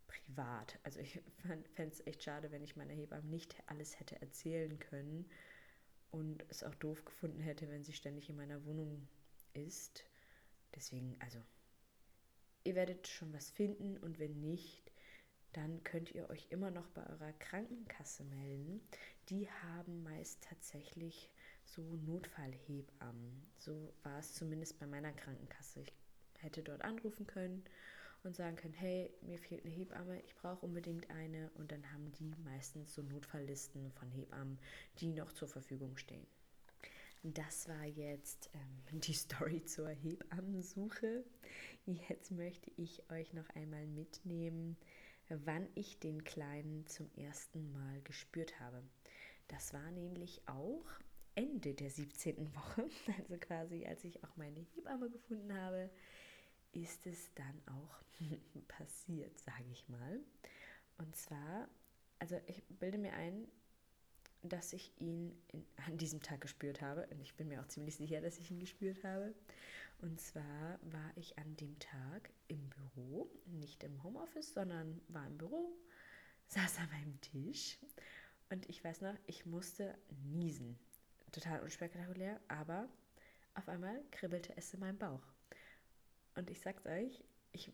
privat. 0.06 0.78
Also 0.82 1.00
ich 1.00 1.20
fände 1.74 1.92
es 1.92 2.06
echt 2.06 2.22
schade, 2.22 2.50
wenn 2.52 2.62
ich 2.62 2.76
meiner 2.76 2.94
Hebamme 2.94 3.26
nicht 3.28 3.56
alles 3.66 3.98
hätte 3.98 4.20
erzählen 4.20 4.78
können 4.78 5.28
und 6.14 6.44
es 6.48 6.62
auch 6.62 6.74
doof 6.76 7.04
gefunden 7.04 7.40
hätte, 7.40 7.68
wenn 7.68 7.82
sie 7.82 7.92
ständig 7.92 8.30
in 8.30 8.36
meiner 8.36 8.64
Wohnung 8.64 9.08
ist. 9.52 10.04
Deswegen, 10.72 11.16
also, 11.18 11.40
ihr 12.62 12.76
werdet 12.76 13.08
schon 13.08 13.32
was 13.32 13.50
finden 13.50 13.96
und 13.98 14.20
wenn 14.20 14.40
nicht, 14.40 14.92
dann 15.54 15.82
könnt 15.82 16.14
ihr 16.14 16.30
euch 16.30 16.46
immer 16.50 16.70
noch 16.70 16.86
bei 16.90 17.04
eurer 17.08 17.32
Krankenkasse 17.32 18.22
melden. 18.24 18.80
Die 19.28 19.50
haben 19.50 20.04
meist 20.04 20.44
tatsächlich 20.44 21.30
so 21.64 21.82
Notfallhebammen. 21.82 23.50
So 23.58 23.92
war 24.04 24.20
es 24.20 24.34
zumindest 24.34 24.78
bei 24.78 24.86
meiner 24.86 25.12
Krankenkasse. 25.12 25.80
Ich 25.80 25.92
hätte 26.38 26.62
dort 26.62 26.82
anrufen 26.82 27.26
können 27.26 27.64
und 28.24 28.36
sagen 28.36 28.56
können, 28.56 28.74
hey, 28.74 29.12
mir 29.22 29.38
fehlt 29.38 29.64
eine 29.64 29.74
Hebamme, 29.74 30.20
ich 30.22 30.34
brauche 30.36 30.64
unbedingt 30.64 31.10
eine. 31.10 31.50
Und 31.56 31.72
dann 31.72 31.92
haben 31.92 32.10
die 32.12 32.34
meistens 32.44 32.94
so 32.94 33.02
Notfalllisten 33.02 33.92
von 33.92 34.10
Hebammen, 34.10 34.58
die 34.98 35.12
noch 35.12 35.32
zur 35.32 35.48
Verfügung 35.48 35.96
stehen. 35.96 36.26
Das 37.22 37.68
war 37.68 37.84
jetzt 37.84 38.50
ähm, 38.54 39.00
die 39.00 39.14
Story 39.14 39.64
zur 39.64 39.88
Hebammensuche. 39.88 41.24
Jetzt 41.86 42.30
möchte 42.30 42.70
ich 42.76 43.02
euch 43.10 43.32
noch 43.32 43.48
einmal 43.50 43.86
mitnehmen, 43.86 44.76
wann 45.28 45.68
ich 45.74 45.98
den 45.98 46.24
Kleinen 46.24 46.86
zum 46.86 47.10
ersten 47.16 47.72
Mal 47.72 48.00
gespürt 48.02 48.60
habe. 48.60 48.82
Das 49.48 49.72
war 49.72 49.90
nämlich 49.90 50.42
auch 50.46 50.84
Ende 51.34 51.74
der 51.74 51.90
17. 51.90 52.54
Woche, 52.54 52.88
also 53.18 53.36
quasi 53.38 53.84
als 53.86 54.04
ich 54.04 54.22
auch 54.22 54.36
meine 54.36 54.60
Hebamme 54.60 55.10
gefunden 55.10 55.52
habe, 55.54 55.90
ist 56.74 57.06
es 57.06 57.32
dann 57.34 57.62
auch 57.66 58.02
passiert, 58.68 59.38
sage 59.38 59.64
ich 59.72 59.88
mal. 59.88 60.20
Und 60.98 61.16
zwar, 61.16 61.68
also 62.18 62.40
ich 62.46 62.62
bilde 62.68 62.98
mir 62.98 63.14
ein, 63.14 63.48
dass 64.42 64.72
ich 64.72 64.92
ihn 65.00 65.36
in, 65.48 65.64
an 65.86 65.98
diesem 65.98 66.22
Tag 66.22 66.40
gespürt 66.40 66.80
habe. 66.80 67.06
Und 67.10 67.20
ich 67.20 67.34
bin 67.34 67.48
mir 67.48 67.60
auch 67.60 67.68
ziemlich 67.68 67.96
sicher, 67.96 68.20
dass 68.20 68.38
ich 68.38 68.50
ihn 68.50 68.60
gespürt 68.60 69.02
habe. 69.04 69.34
Und 70.00 70.20
zwar 70.20 70.78
war 70.82 71.12
ich 71.16 71.38
an 71.38 71.56
dem 71.56 71.78
Tag 71.78 72.30
im 72.48 72.68
Büro, 72.68 73.30
nicht 73.46 73.82
im 73.84 74.02
Homeoffice, 74.02 74.52
sondern 74.52 75.00
war 75.08 75.26
im 75.26 75.38
Büro, 75.38 75.72
saß 76.48 76.78
an 76.78 76.90
meinem 76.90 77.20
Tisch. 77.20 77.78
Und 78.50 78.68
ich 78.68 78.84
weiß 78.84 79.00
noch, 79.00 79.14
ich 79.26 79.46
musste 79.46 79.96
niesen. 80.24 80.78
Total 81.32 81.60
unspektakulär, 81.60 82.38
aber 82.48 82.88
auf 83.54 83.68
einmal 83.68 84.00
kribbelte 84.10 84.56
es 84.56 84.72
in 84.74 84.80
meinem 84.80 84.98
Bauch. 84.98 85.33
Und 86.34 86.50
ich 86.50 86.60
sag's 86.60 86.84
euch, 86.86 87.24
ich 87.52 87.72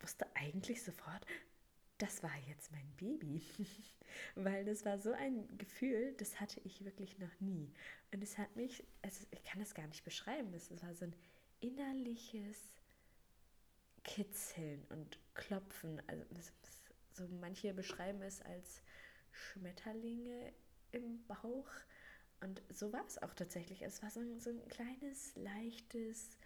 wusste 0.00 0.26
eigentlich 0.34 0.82
sofort, 0.82 1.26
das 1.98 2.22
war 2.22 2.36
jetzt 2.48 2.72
mein 2.72 2.90
Baby. 2.96 3.42
Weil 4.34 4.64
das 4.64 4.84
war 4.84 4.98
so 4.98 5.12
ein 5.12 5.56
Gefühl, 5.58 6.14
das 6.18 6.40
hatte 6.40 6.60
ich 6.64 6.84
wirklich 6.84 7.18
noch 7.18 7.40
nie. 7.40 7.72
Und 8.12 8.22
es 8.22 8.38
hat 8.38 8.54
mich, 8.56 8.84
also 9.02 9.26
ich 9.30 9.42
kann 9.44 9.60
es 9.60 9.74
gar 9.74 9.86
nicht 9.86 10.04
beschreiben, 10.04 10.52
es 10.54 10.70
war 10.82 10.94
so 10.94 11.06
ein 11.06 11.14
innerliches 11.60 12.58
Kitzeln 14.02 14.84
und 14.90 15.18
Klopfen. 15.34 16.02
Also 16.06 16.24
so 17.14 17.26
manche 17.40 17.72
beschreiben 17.72 18.22
es 18.22 18.42
als 18.42 18.82
Schmetterlinge 19.30 20.52
im 20.92 21.24
Bauch. 21.26 21.70
Und 22.40 22.62
so 22.68 22.92
war 22.92 23.04
es 23.06 23.22
auch 23.22 23.34
tatsächlich. 23.34 23.82
Es 23.82 24.02
war 24.02 24.10
so 24.10 24.20
ein, 24.20 24.38
so 24.38 24.50
ein 24.50 24.68
kleines, 24.68 25.34
leichtes 25.36 26.36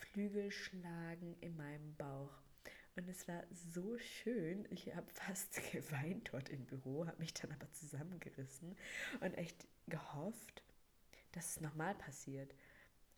Flügelschlagen 0.00 1.36
in 1.40 1.56
meinem 1.56 1.94
Bauch. 1.96 2.32
Und 2.96 3.08
es 3.08 3.26
war 3.28 3.44
so 3.52 3.98
schön. 3.98 4.66
Ich 4.70 4.94
habe 4.94 5.10
fast 5.12 5.60
geweint 5.72 6.30
dort 6.32 6.48
im 6.48 6.66
Büro, 6.66 7.06
habe 7.06 7.18
mich 7.18 7.34
dann 7.34 7.52
aber 7.52 7.70
zusammengerissen 7.72 8.76
und 9.20 9.34
echt 9.34 9.66
gehofft, 9.86 10.62
dass 11.32 11.50
es 11.50 11.60
nochmal 11.60 11.94
passiert. 11.94 12.54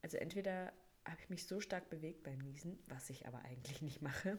Also 0.03 0.19
entweder 0.19 0.73
habe 1.05 1.21
ich 1.21 1.31
mich 1.31 1.47
so 1.47 1.61
stark 1.61 1.91
bewegt 1.91 2.23
beim 2.23 2.39
Niesen, 2.39 2.79
was 2.87 3.11
ich 3.11 3.27
aber 3.27 3.43
eigentlich 3.43 3.83
nicht 3.83 4.03
mache, 4.03 4.39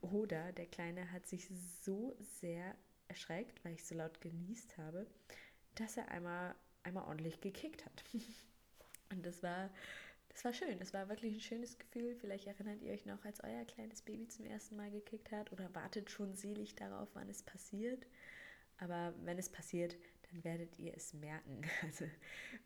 oder 0.00 0.52
der 0.52 0.66
Kleine 0.66 1.12
hat 1.12 1.26
sich 1.26 1.48
so 1.82 2.16
sehr 2.40 2.74
erschreckt, 3.08 3.62
weil 3.64 3.74
ich 3.74 3.84
so 3.84 3.94
laut 3.94 4.20
genießt 4.20 4.78
habe, 4.78 5.06
dass 5.74 5.96
er 5.96 6.08
einmal, 6.08 6.54
einmal 6.82 7.04
ordentlich 7.04 7.40
gekickt 7.40 7.84
hat. 7.84 8.04
Und 9.10 9.24
das 9.24 9.42
war 9.42 9.70
es 10.38 10.44
war 10.44 10.52
schön, 10.52 10.80
es 10.80 10.94
war 10.94 11.08
wirklich 11.08 11.34
ein 11.34 11.40
schönes 11.40 11.76
Gefühl. 11.80 12.14
Vielleicht 12.14 12.46
erinnert 12.46 12.80
ihr 12.80 12.92
euch 12.92 13.04
noch, 13.06 13.24
als 13.24 13.42
euer 13.42 13.64
kleines 13.64 14.02
Baby 14.02 14.28
zum 14.28 14.46
ersten 14.46 14.76
Mal 14.76 14.88
gekickt 14.88 15.32
hat 15.32 15.50
oder 15.50 15.74
wartet 15.74 16.12
schon 16.12 16.36
selig 16.36 16.76
darauf, 16.76 17.08
wann 17.14 17.28
es 17.28 17.42
passiert. 17.42 18.06
Aber 18.76 19.12
wenn 19.24 19.36
es 19.36 19.48
passiert, 19.48 19.96
dann 20.30 20.44
werdet 20.44 20.78
ihr 20.78 20.94
es 20.96 21.12
merken. 21.12 21.62
Also 21.82 22.04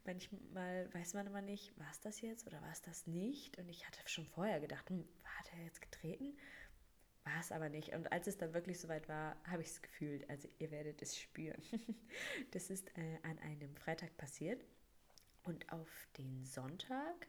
manchmal 0.05 0.93
weiß 0.93 1.15
man 1.15 1.27
immer 1.27 1.41
nicht, 1.41 1.73
war 1.79 1.91
es 1.91 2.01
das 2.01 2.21
jetzt 2.21 2.47
oder 2.47 2.61
war 2.61 2.73
es 2.73 2.83
das 2.83 3.07
nicht. 3.07 3.57
Und 3.57 3.71
ich 3.71 3.87
hatte 3.87 4.07
schon 4.07 4.27
vorher 4.27 4.61
gedacht, 4.61 4.91
hm, 4.91 5.09
hat 5.25 5.51
er 5.55 5.65
jetzt 5.65 5.81
getreten? 5.81 6.37
War 7.25 7.41
es 7.41 7.53
aber 7.53 7.71
nicht. 7.71 7.95
Und 7.95 8.13
als 8.13 8.27
es 8.27 8.37
dann 8.37 8.53
wirklich 8.53 8.81
soweit 8.81 9.09
war, 9.09 9.35
habe 9.47 9.63
ich 9.63 9.69
es 9.69 9.81
gefühlt. 9.81 10.29
Also 10.29 10.47
ihr 10.59 10.71
werdet 10.71 11.01
es 11.01 11.19
spüren. 11.19 11.63
das 12.51 12.69
ist 12.69 12.91
äh, 12.99 13.17
an 13.23 13.39
einem 13.39 13.75
Freitag 13.77 14.15
passiert. 14.19 14.63
Und 15.45 15.73
auf 15.73 15.89
den 16.19 16.45
Sonntag 16.45 17.27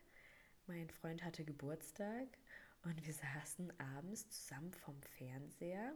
mein 0.68 0.90
Freund 0.90 1.24
hatte 1.24 1.44
Geburtstag 1.44 2.28
und 2.84 3.06
wir 3.06 3.14
saßen 3.14 3.74
abends 3.80 4.30
zusammen 4.30 4.74
vom 4.74 5.02
Fernseher 5.18 5.94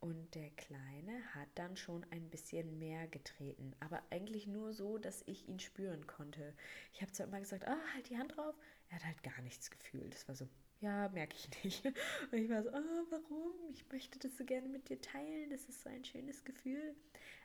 und 0.00 0.34
der 0.34 0.48
Kleine 0.50 1.22
hat 1.34 1.48
dann 1.54 1.76
schon 1.76 2.06
ein 2.10 2.30
bisschen 2.30 2.78
mehr 2.78 3.06
getreten, 3.08 3.74
aber 3.80 4.02
eigentlich 4.10 4.46
nur 4.46 4.72
so, 4.72 4.96
dass 4.96 5.22
ich 5.26 5.46
ihn 5.46 5.60
spüren 5.60 6.06
konnte. 6.06 6.54
Ich 6.94 7.02
habe 7.02 7.12
zwar 7.12 7.26
immer 7.26 7.40
gesagt, 7.40 7.64
oh, 7.68 7.94
halt 7.94 8.08
die 8.08 8.16
Hand 8.16 8.34
drauf. 8.34 8.54
Er 8.88 8.96
hat 8.96 9.04
halt 9.04 9.22
gar 9.22 9.42
nichts 9.42 9.70
gefühlt. 9.70 10.14
Das 10.14 10.26
war 10.26 10.34
so, 10.34 10.48
ja, 10.80 11.08
merke 11.10 11.36
ich 11.36 11.64
nicht. 11.64 11.84
Und 12.32 12.38
ich 12.38 12.48
war 12.48 12.62
so, 12.62 12.70
oh, 12.70 13.04
warum? 13.10 13.52
Ich 13.72 13.84
möchte 13.92 14.18
das 14.18 14.38
so 14.38 14.44
gerne 14.46 14.68
mit 14.68 14.88
dir 14.88 15.00
teilen. 15.02 15.50
Das 15.50 15.68
ist 15.68 15.82
so 15.82 15.90
ein 15.90 16.04
schönes 16.04 16.44
Gefühl. 16.44 16.96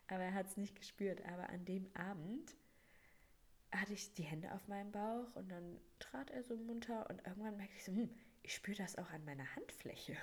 Aber 0.08 0.24
er 0.24 0.34
hat 0.34 0.48
es 0.48 0.56
nicht 0.56 0.76
gespürt. 0.76 1.26
Aber 1.26 1.50
an 1.50 1.66
dem 1.66 1.90
Abend 1.94 2.56
hatte 3.76 3.94
ich 3.94 4.14
die 4.14 4.24
Hände 4.24 4.54
auf 4.54 4.68
meinem 4.68 4.92
Bauch 4.92 5.36
und 5.36 5.50
dann 5.50 5.80
trat 6.00 6.32
er 6.32 6.44
so 6.44 6.56
munter 6.56 7.10
und 7.10 7.26
irgendwann 7.26 7.58
merkte 7.58 7.76
ich 7.78 7.84
so, 7.84 7.92
hm, 7.92 8.10
ich 8.44 8.54
spüre 8.54 8.78
das 8.78 8.98
auch 8.98 9.10
an 9.10 9.26
meiner 9.26 9.56
Handfläche. 9.56 10.16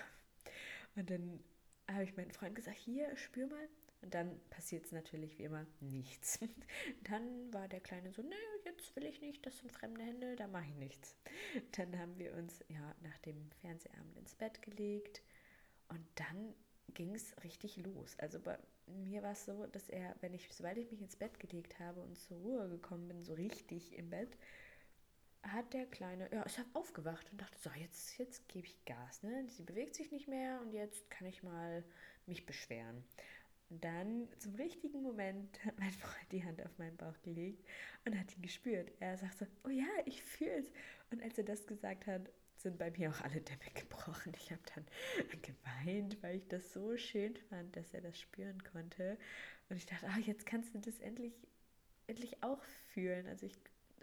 Und 0.96 1.10
dann 1.10 1.42
habe 1.90 2.04
ich 2.04 2.16
meinen 2.16 2.30
Freund 2.30 2.54
gesagt, 2.54 2.78
hier, 2.78 3.16
spür 3.16 3.46
mal. 3.46 3.68
Und 4.02 4.14
dann 4.14 4.40
passiert 4.50 4.84
es 4.84 4.92
natürlich 4.92 5.38
wie 5.38 5.44
immer 5.44 5.64
nichts. 5.80 6.40
Dann 7.04 7.52
war 7.54 7.68
der 7.68 7.80
Kleine 7.80 8.10
so, 8.10 8.20
nee, 8.20 8.34
jetzt 8.64 8.96
will 8.96 9.04
ich 9.04 9.20
nicht, 9.20 9.46
das 9.46 9.58
sind 9.58 9.70
fremde 9.70 10.02
Hände, 10.02 10.34
da 10.34 10.48
mache 10.48 10.66
ich 10.66 10.74
nichts. 10.74 11.16
Dann 11.76 11.96
haben 11.96 12.18
wir 12.18 12.34
uns 12.34 12.64
ja 12.68 12.96
nach 13.02 13.16
dem 13.18 13.48
Fernsehabend 13.60 14.16
ins 14.16 14.34
Bett 14.34 14.60
gelegt 14.60 15.22
und 15.88 16.04
dann 16.16 16.52
ging 16.94 17.14
es 17.14 17.34
richtig 17.44 17.76
los. 17.78 18.16
Also 18.18 18.40
bei 18.40 18.58
mir 18.86 19.22
war 19.22 19.32
es 19.32 19.44
so, 19.44 19.66
dass 19.66 19.88
er, 19.88 20.14
wenn 20.20 20.34
ich, 20.34 20.48
sobald 20.52 20.78
ich 20.78 20.90
mich 20.90 21.00
ins 21.00 21.16
Bett 21.16 21.38
gelegt 21.38 21.78
habe 21.78 22.00
und 22.00 22.18
zur 22.18 22.38
Ruhe 22.38 22.68
gekommen 22.68 23.08
bin, 23.08 23.24
so 23.24 23.34
richtig 23.34 23.96
im 23.96 24.10
Bett, 24.10 24.36
hat 25.42 25.72
der 25.72 25.86
Kleine, 25.86 26.28
ja, 26.32 26.42
ist 26.42 26.60
aufgewacht 26.72 27.30
und 27.32 27.40
dachte, 27.40 27.58
so, 27.58 27.70
jetzt, 27.70 28.16
jetzt 28.18 28.48
gebe 28.48 28.66
ich 28.66 28.84
Gas, 28.84 29.22
ne? 29.22 29.44
Sie 29.48 29.64
bewegt 29.64 29.94
sich 29.94 30.12
nicht 30.12 30.28
mehr 30.28 30.60
und 30.60 30.72
jetzt 30.72 31.10
kann 31.10 31.26
ich 31.26 31.42
mal 31.42 31.84
mich 32.26 32.46
beschweren. 32.46 33.04
Und 33.68 33.82
dann 33.82 34.28
zum 34.38 34.54
richtigen 34.54 35.02
Moment 35.02 35.58
hat 35.64 35.78
mein 35.78 35.90
Freund 35.90 36.30
die 36.30 36.44
Hand 36.44 36.62
auf 36.62 36.78
meinen 36.78 36.96
Bauch 36.96 37.20
gelegt 37.22 37.66
und 38.04 38.18
hat 38.18 38.36
ihn 38.36 38.42
gespürt. 38.42 38.92
Er 39.00 39.16
sagt 39.16 39.38
so, 39.38 39.46
oh 39.64 39.70
ja, 39.70 39.88
ich 40.04 40.22
fühle 40.22 40.58
es. 40.58 40.70
Und 41.10 41.22
als 41.22 41.38
er 41.38 41.44
das 41.44 41.66
gesagt 41.66 42.06
hat, 42.06 42.30
sind 42.62 42.78
bei 42.78 42.90
mir 42.90 43.10
auch 43.10 43.20
alle 43.20 43.40
Dämme 43.40 43.70
gebrochen. 43.74 44.32
Ich 44.36 44.50
habe 44.50 44.62
dann 44.74 44.86
geweint, 45.42 46.22
weil 46.22 46.36
ich 46.36 46.48
das 46.48 46.72
so 46.72 46.96
schön 46.96 47.36
fand, 47.48 47.76
dass 47.76 47.92
er 47.92 48.00
das 48.00 48.18
spüren 48.18 48.62
konnte. 48.64 49.18
Und 49.68 49.76
ich 49.76 49.86
dachte, 49.86 50.06
ah, 50.08 50.18
jetzt 50.18 50.46
kannst 50.46 50.74
du 50.74 50.78
das 50.78 50.98
endlich, 51.00 51.34
endlich 52.06 52.42
auch 52.42 52.62
fühlen. 52.92 53.26
Also 53.26 53.46
ich 53.46 53.56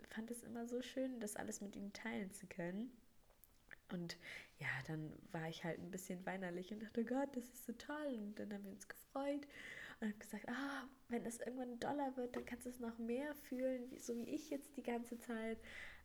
fand 0.10 0.32
es 0.32 0.44
immer 0.44 0.68
so 0.68 0.82
schön, 0.82 1.20
das 1.20 1.36
alles 1.36 1.62
mit 1.62 1.76
ihm 1.76 1.94
teilen 1.94 2.32
zu 2.32 2.48
können. 2.48 2.92
Und 3.92 4.18
ja, 4.60 4.68
dann 4.88 5.12
war 5.32 5.50
ich 5.50 5.64
halt 5.64 5.80
ein 5.80 5.92
bisschen 5.92 6.26
weinerlich 6.26 6.72
und 6.72 6.84
dachte, 6.84 7.02
oh 7.02 7.06
Gott, 7.06 7.36
das 7.36 7.46
ist 7.46 7.66
so 7.66 7.74
toll. 7.74 8.16
Und 8.18 8.40
dann 8.40 8.54
haben 8.54 8.64
wir 8.64 8.72
uns 8.72 8.88
gefreut 8.88 9.48
und 10.00 10.10
haben 10.10 10.20
gesagt, 10.20 10.48
ah, 10.48 10.88
wenn 11.10 11.24
das 11.24 11.40
irgendwann 11.40 11.80
Dollar 11.80 12.16
wird, 12.18 12.36
dann 12.36 12.46
kannst 12.46 12.66
du 12.66 12.70
es 12.70 12.80
noch 12.80 12.98
mehr 12.98 13.34
fühlen, 13.36 13.92
so 13.98 14.16
wie 14.16 14.30
ich 14.30 14.50
jetzt 14.50 14.78
die 14.78 14.84
ganze 14.84 15.18
Zeit. 15.20 15.58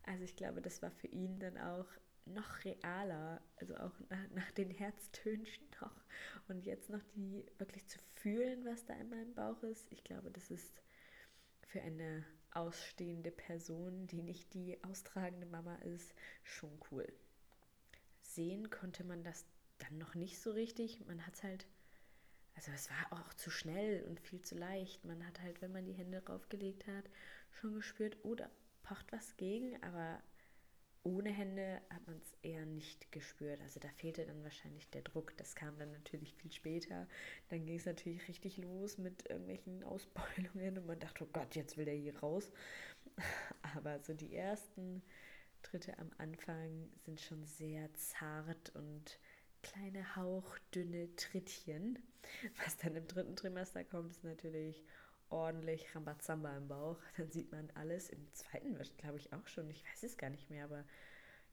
Also 0.05 0.25
ich 0.25 0.37
glaube, 0.37 0.61
das 0.61 0.83
war 0.83 0.91
für 0.91 1.07
ihn 1.09 1.39
dann 1.39 1.59
auch 1.59 1.87
noch 2.27 2.65
realer, 2.65 3.43
also 3.57 3.77
auch 3.77 3.93
nach, 4.09 4.31
nach 4.31 4.51
den 4.53 4.71
Herztönen 4.71 5.47
noch 5.81 6.05
und 6.49 6.65
jetzt 6.65 6.91
noch 6.91 7.03
die 7.15 7.45
wirklich 7.59 7.87
zu 7.87 7.99
fühlen, 8.15 8.65
was 8.65 8.85
da 8.87 8.95
in 8.95 9.11
meinem 9.11 9.35
Bauch 9.35 9.63
ist. 9.63 9.91
Ich 9.91 10.05
glaube, 10.05 10.31
das 10.31 10.51
ist 10.51 10.83
für 11.63 11.83
eine 11.83 12.25
ausstehende 12.53 13.31
Person, 13.31 14.07
die 14.07 14.23
nicht 14.23 14.55
die 14.55 14.83
austragende 14.85 15.47
Mama 15.47 15.75
ist, 15.77 16.15
schon 16.43 16.71
cool. 16.91 17.13
Sehen 18.23 18.71
konnte 18.71 19.05
man 19.05 19.25
das 19.25 19.45
dann 19.79 19.99
noch 19.99 20.15
nicht 20.15 20.41
so 20.41 20.53
richtig. 20.53 21.05
Man 21.07 21.27
hat 21.27 21.35
es 21.35 21.43
halt, 21.43 21.67
also 22.55 22.71
es 22.73 22.89
war 22.91 23.21
auch 23.21 23.35
zu 23.35 23.51
schnell 23.51 24.05
und 24.05 24.21
viel 24.21 24.41
zu 24.43 24.55
leicht. 24.55 25.05
Man 25.05 25.27
hat 25.27 25.41
halt, 25.41 25.61
wenn 25.63 25.73
man 25.73 25.85
die 25.85 25.93
Hände 25.93 26.21
draufgelegt 26.21 26.87
hat, 26.87 27.11
schon 27.51 27.75
gespürt, 27.75 28.17
oh, 28.23 28.35
da 28.35 28.49
pocht 28.83 29.13
was 29.13 29.37
gegen, 29.37 29.83
aber 29.83 30.23
ohne 31.05 31.31
Hände 31.31 31.81
hat 31.91 32.07
man 32.07 32.17
es 32.17 32.35
eher 32.43 32.65
nicht 32.65 33.13
gespürt. 33.13 33.61
Also 33.61 33.79
da 33.79 33.89
fehlte 33.89 34.25
dann 34.25 34.43
wahrscheinlich 34.43 34.89
der 34.91 35.03
Druck. 35.03 35.37
Das 35.37 35.55
kam 35.55 35.79
dann 35.79 35.93
natürlich 35.93 36.35
viel 36.35 36.51
später. 36.51 37.07
Dann 37.51 37.65
ging 37.67 37.77
es 37.77 37.87
natürlich 37.87 38.27
richtig 38.27 38.57
los 38.57 38.99
mit 38.99 39.29
irgendwelchen 39.29 39.85
Ausbeulungen 39.85 40.79
und 40.79 40.87
man 40.87 40.99
dachte, 40.99 41.25
oh 41.25 41.29
Gott, 41.33 41.55
jetzt 41.55 41.77
will 41.77 41.85
der 41.85 41.95
hier 41.95 42.19
raus. 42.19 42.51
Aber 43.77 44.01
so 44.01 44.15
die 44.15 44.35
ersten 44.35 45.03
Tritte 45.63 45.99
am 45.99 46.11
Anfang 46.19 46.89
sind 47.05 47.21
schon 47.21 47.45
sehr 47.45 47.93
zart 47.95 48.75
und 48.75 49.19
kleine 49.63 50.17
hauchdünne 50.17 51.15
Trittchen. 51.17 51.99
Was 52.65 52.79
dann 52.79 52.97
im 52.97 53.07
dritten 53.07 53.37
Trimester 53.37 53.85
kommt, 53.85 54.13
ist 54.13 54.25
natürlich 54.25 54.83
ordentlich 55.31 55.95
Rambazamba 55.95 56.57
im 56.57 56.69
Bauch. 56.69 56.99
Dann 57.17 57.31
sieht 57.31 57.51
man 57.53 57.71
alles. 57.75 58.11
Im 58.11 58.33
zweiten, 58.33 58.77
glaube 58.99 59.19
ich, 59.19 59.33
auch 59.33 59.47
schon. 59.47 59.69
Ich 59.71 59.85
weiß 59.85 60.03
es 60.03 60.17
gar 60.17 60.31
nicht 60.31 60.51
mehr, 60.51 60.65
aber 60.65 60.85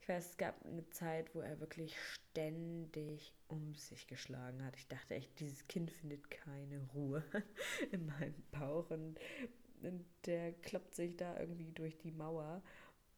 ich 0.01 0.09
weiß, 0.09 0.31
es 0.31 0.37
gab 0.37 0.65
eine 0.65 0.89
Zeit, 0.89 1.33
wo 1.35 1.41
er 1.41 1.59
wirklich 1.59 1.95
ständig 1.99 3.33
um 3.47 3.75
sich 3.75 4.07
geschlagen 4.07 4.63
hat. 4.65 4.75
Ich 4.75 4.87
dachte 4.87 5.13
echt, 5.13 5.39
dieses 5.39 5.67
Kind 5.67 5.91
findet 5.91 6.29
keine 6.31 6.81
Ruhe 6.93 7.23
in 7.91 8.07
meinem 8.07 8.43
Bauch 8.51 8.89
und, 8.89 9.19
und 9.83 10.05
der 10.25 10.53
kloppt 10.53 10.95
sich 10.95 11.17
da 11.17 11.39
irgendwie 11.39 11.71
durch 11.71 11.97
die 11.99 12.11
Mauer. 12.11 12.63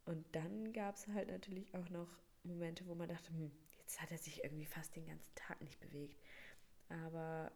Und 0.05 0.25
dann 0.35 0.73
gab 0.73 0.95
es 0.95 1.07
halt 1.07 1.29
natürlich 1.29 1.73
auch 1.73 1.89
noch 1.89 2.09
Momente, 2.43 2.85
wo 2.85 2.95
man 2.95 3.07
dachte, 3.07 3.29
hm, 3.29 3.51
jetzt 3.79 4.01
hat 4.01 4.11
er 4.11 4.17
sich 4.17 4.43
irgendwie 4.43 4.65
fast 4.65 4.95
den 4.95 5.05
ganzen 5.05 5.33
Tag 5.35 5.61
nicht 5.61 5.79
bewegt. 5.79 6.21
Aber 6.89 7.51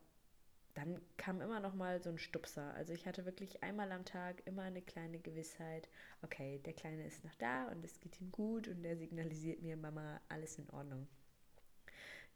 dann 0.78 1.02
kam 1.18 1.42
immer 1.42 1.60
noch 1.60 1.74
mal 1.74 2.00
so 2.04 2.12
ein 2.12 2.20
Stupser. 2.20 2.72
Also 2.76 2.94
ich 2.94 3.08
hatte 3.08 3.26
wirklich 3.26 3.64
einmal 3.64 3.92
am 3.92 4.06
Tag 4.06 4.44
immer 4.46 4.62
eine 4.62 4.84
kleine 4.84 5.18
Gewissheit, 5.18 5.90
okay, 6.22 6.60
der 6.66 6.74
Kleine 6.74 7.04
ist 7.04 7.24
noch 7.24 7.34
da 7.36 7.68
und 7.70 7.84
es 7.84 8.00
geht 8.00 8.22
ihm 8.22 8.32
gut 8.32 8.68
und 8.68 8.84
der 8.84 8.96
signalisiert 8.96 9.64
mir, 9.64 9.76
Mama, 9.76 10.22
alles 10.30 10.60
in 10.60 10.70
Ordnung. 10.70 11.08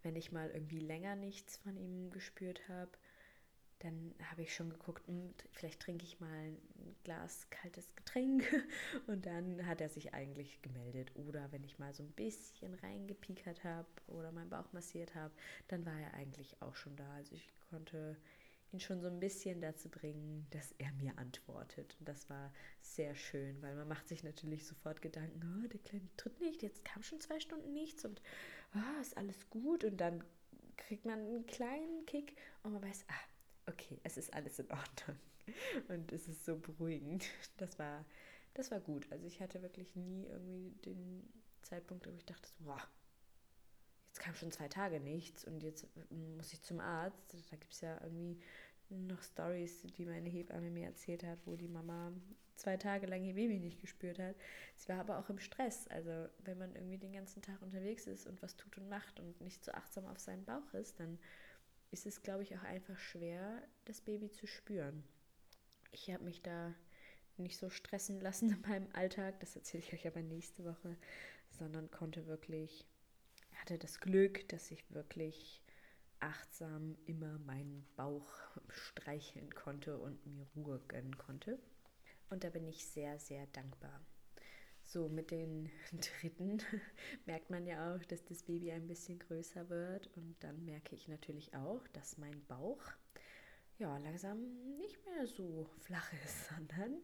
Wenn 0.02 0.16
ich 0.16 0.32
mal 0.32 0.50
irgendwie 0.50 0.80
länger 0.80 1.16
nichts 1.16 1.58
von 1.58 1.78
ihm 1.78 2.10
gespürt 2.10 2.68
habe, 2.68 2.90
dann 3.84 4.14
habe 4.30 4.44
ich 4.44 4.54
schon 4.54 4.70
geguckt, 4.70 5.08
hm, 5.08 5.34
vielleicht 5.52 5.80
trinke 5.80 6.06
ich 6.06 6.20
mal 6.20 6.30
ein 6.30 6.96
Glas 7.04 7.48
kaltes 7.50 7.96
Getränk 7.96 8.44
und 9.08 9.26
dann 9.26 9.66
hat 9.66 9.82
er 9.82 9.90
sich 9.90 10.14
eigentlich 10.14 10.62
gemeldet. 10.62 11.12
Oder 11.16 11.52
wenn 11.52 11.64
ich 11.64 11.80
mal 11.80 11.94
so 11.94 12.04
ein 12.04 12.12
bisschen 12.12 12.74
reingepiekert 12.76 13.64
habe 13.64 13.88
oder 14.08 14.32
meinen 14.32 14.50
Bauch 14.50 14.72
massiert 14.72 15.16
habe, 15.16 15.34
dann 15.68 15.86
war 15.86 16.00
er 16.00 16.14
eigentlich 16.14 16.62
auch 16.62 16.76
schon 16.76 16.96
da. 16.96 17.10
Also 17.14 17.36
ich 17.36 17.48
konnte 17.70 18.18
ihn 18.72 18.80
schon 18.80 19.02
so 19.02 19.08
ein 19.08 19.20
bisschen 19.20 19.62
dazu 19.62 19.90
bringen, 19.90 20.48
dass 20.52 20.74
er 20.78 20.92
mir 20.94 21.18
antwortet. 21.18 21.96
Und 22.00 22.08
das 22.08 22.30
war 22.30 22.54
sehr 22.82 23.16
schön, 23.16 23.62
weil 23.62 23.76
man 23.76 23.88
macht 23.88 24.08
sich 24.08 24.24
natürlich 24.24 24.66
sofort 24.66 25.02
Gedanken, 25.02 25.64
oh, 25.64 25.68
der 25.68 25.80
Kleine 25.80 26.08
tritt 26.18 26.40
nicht, 26.40 26.62
jetzt 26.62 26.86
kam 26.86 27.04
schon 27.04 27.20
zwei 27.20 27.40
Stunden 27.40 27.74
nichts 27.74 28.06
und 28.06 28.22
oh, 28.76 29.02
ist 29.02 29.18
alles 29.18 29.50
gut. 29.50 29.84
Und 29.84 29.98
dann 29.98 30.24
kriegt 30.78 31.06
man 31.06 31.20
einen 31.20 31.46
kleinen 31.46 32.06
Kick 32.06 32.36
und 32.64 32.74
man 32.74 32.82
weiß, 32.82 33.06
ah, 33.08 33.31
okay, 33.72 34.00
es 34.04 34.18
ist 34.18 34.34
alles 34.34 34.60
in 34.60 34.70
Ordnung. 34.72 35.18
Und 35.88 36.12
es 36.12 36.28
ist 36.28 36.46
so 36.46 36.58
beruhigend. 36.58 37.26
Das 37.58 37.78
war, 37.80 38.06
das 38.54 38.72
war 38.72 38.80
gut. 38.80 39.08
Also 39.12 39.26
ich 39.26 39.42
hatte 39.42 39.62
wirklich 39.62 39.96
nie 39.96 40.26
irgendwie 40.26 40.72
den 40.86 41.28
Zeitpunkt, 41.62 42.08
wo 42.08 42.12
ich 42.12 42.26
dachte, 42.26 42.50
boah, 42.60 42.82
jetzt 44.08 44.20
kam 44.20 44.36
schon 44.36 44.52
zwei 44.52 44.68
Tage 44.68 45.00
nichts 45.00 45.46
und 45.46 45.64
jetzt 45.64 45.88
muss 46.10 46.54
ich 46.54 46.62
zum 46.62 46.80
Arzt. 46.80 47.34
Da 47.50 47.58
gibt 47.58 47.74
es 47.74 47.82
ja 47.82 48.00
irgendwie 48.02 48.40
noch 48.90 49.22
Stories, 49.22 49.84
die 49.98 50.06
meine 50.06 50.30
Hebamme 50.30 50.70
mir 50.70 50.88
erzählt 50.88 51.24
hat, 51.24 51.40
wo 51.46 51.56
die 51.56 51.70
Mama 51.70 52.12
zwei 52.56 52.78
Tage 52.78 53.08
lang 53.08 53.24
ihr 53.24 53.34
Baby 53.34 53.60
nicht 53.60 53.80
gespürt 53.80 54.20
hat. 54.20 54.36
Sie 54.76 54.90
war 54.90 55.00
aber 55.00 55.18
auch 55.18 55.30
im 55.30 55.40
Stress. 55.40 55.88
Also 55.88 56.30
wenn 56.44 56.58
man 56.58 56.76
irgendwie 56.76 56.98
den 56.98 57.14
ganzen 57.14 57.42
Tag 57.42 57.62
unterwegs 57.62 58.06
ist 58.08 58.28
und 58.28 58.42
was 58.42 58.56
tut 58.56 58.78
und 58.78 58.90
macht 58.90 59.20
und 59.20 59.40
nicht 59.42 59.64
so 59.64 59.72
achtsam 59.72 60.06
auf 60.06 60.20
seinen 60.20 60.46
Bauch 60.46 60.74
ist, 60.74 61.00
dann 61.00 61.18
ist 61.92 62.06
es, 62.06 62.22
glaube 62.24 62.44
ich, 62.44 62.58
auch 62.58 62.64
einfach 62.64 62.98
schwer, 62.98 63.62
das 63.86 64.02
Baby 64.02 64.32
zu 64.32 64.48
spüren. 64.48 65.04
Ich 65.92 66.10
habe 66.10 66.24
mich 66.24 66.42
da 66.42 66.74
nicht 67.38 67.58
so 67.58 67.70
stressen 67.70 68.20
lassen 68.22 68.52
in 68.52 68.62
meinem 68.62 68.88
Alltag, 68.94 69.40
das 69.40 69.56
erzähle 69.56 69.84
ich 69.84 69.94
euch 69.94 70.08
aber 70.08 70.22
nächste 70.22 70.64
Woche, 70.64 70.98
sondern 71.50 71.92
konnte 71.92 72.28
wirklich, 72.28 72.86
hatte 73.56 73.78
das 73.78 74.00
Glück, 74.00 74.48
dass 74.50 74.72
ich 74.72 74.90
wirklich 74.92 75.62
achtsam 76.20 76.98
immer 77.06 77.40
meinen 77.40 77.86
Bauch 77.96 78.32
streicheln 78.70 79.54
konnte 79.54 79.98
und 79.98 80.26
mir 80.26 80.46
Ruhe 80.56 80.80
gönnen 80.88 81.18
konnte. 81.18 81.60
Und 82.30 82.44
da 82.44 82.50
bin 82.50 82.68
ich 82.68 82.86
sehr, 82.86 83.20
sehr 83.20 83.48
dankbar. 83.48 84.02
So 84.92 85.08
mit 85.08 85.32
den 85.32 85.70
Dritten 86.20 86.58
merkt 87.26 87.50
man 87.50 87.66
ja 87.66 87.96
auch, 87.96 88.04
dass 88.04 88.26
das 88.26 88.44
Baby 88.44 88.74
ein 88.74 88.88
bisschen 88.88 89.20
größer 89.20 89.70
wird 89.70 90.10
und 90.18 90.36
dann 90.42 90.66
merke 90.66 90.96
ich 90.96 91.08
natürlich 91.08 91.56
auch, 91.56 91.88
dass 91.94 92.18
mein 92.18 92.44
Bauch 92.48 92.84
ja 93.78 93.98
langsam 94.00 94.42
nicht 94.76 95.00
mehr 95.06 95.26
so 95.28 95.66
flach 95.80 96.12
ist, 96.26 96.50
sondern 96.50 97.02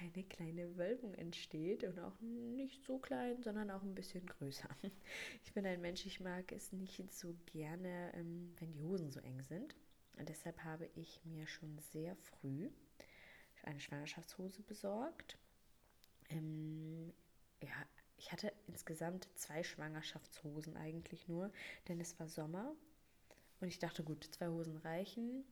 eine 0.00 0.22
kleine 0.22 0.76
Wölbung 0.76 1.14
entsteht 1.14 1.82
und 1.82 1.98
auch 1.98 2.16
nicht 2.20 2.84
so 2.84 3.00
klein, 3.00 3.42
sondern 3.42 3.72
auch 3.72 3.82
ein 3.82 3.96
bisschen 3.96 4.24
größer. 4.24 4.68
Ich 5.42 5.52
bin 5.52 5.66
ein 5.66 5.80
Mensch, 5.80 6.06
ich 6.06 6.20
mag 6.20 6.52
es 6.52 6.72
nicht 6.72 7.12
so 7.12 7.34
gerne, 7.46 8.12
ähm, 8.14 8.54
wenn 8.60 8.70
die 8.70 8.82
Hosen 8.82 9.10
so 9.10 9.18
eng 9.18 9.42
sind. 9.42 9.74
Und 10.16 10.28
deshalb 10.28 10.62
habe 10.62 10.88
ich 10.94 11.20
mir 11.24 11.48
schon 11.48 11.76
sehr 11.80 12.14
früh 12.14 12.70
eine 13.64 13.80
Schwangerschaftshose 13.80 14.62
besorgt 14.62 15.36
ähm, 16.30 17.12
ja, 17.60 17.74
ich 18.16 18.32
hatte 18.32 18.52
insgesamt 18.66 19.28
zwei 19.34 19.62
Schwangerschaftshosen 19.62 20.76
eigentlich 20.76 21.28
nur, 21.28 21.52
denn 21.88 22.00
es 22.00 22.18
war 22.18 22.28
Sommer 22.28 22.74
und 23.60 23.68
ich 23.68 23.78
dachte, 23.78 24.02
gut, 24.02 24.24
zwei 24.24 24.48
Hosen 24.48 24.76
reichen. 24.78 25.44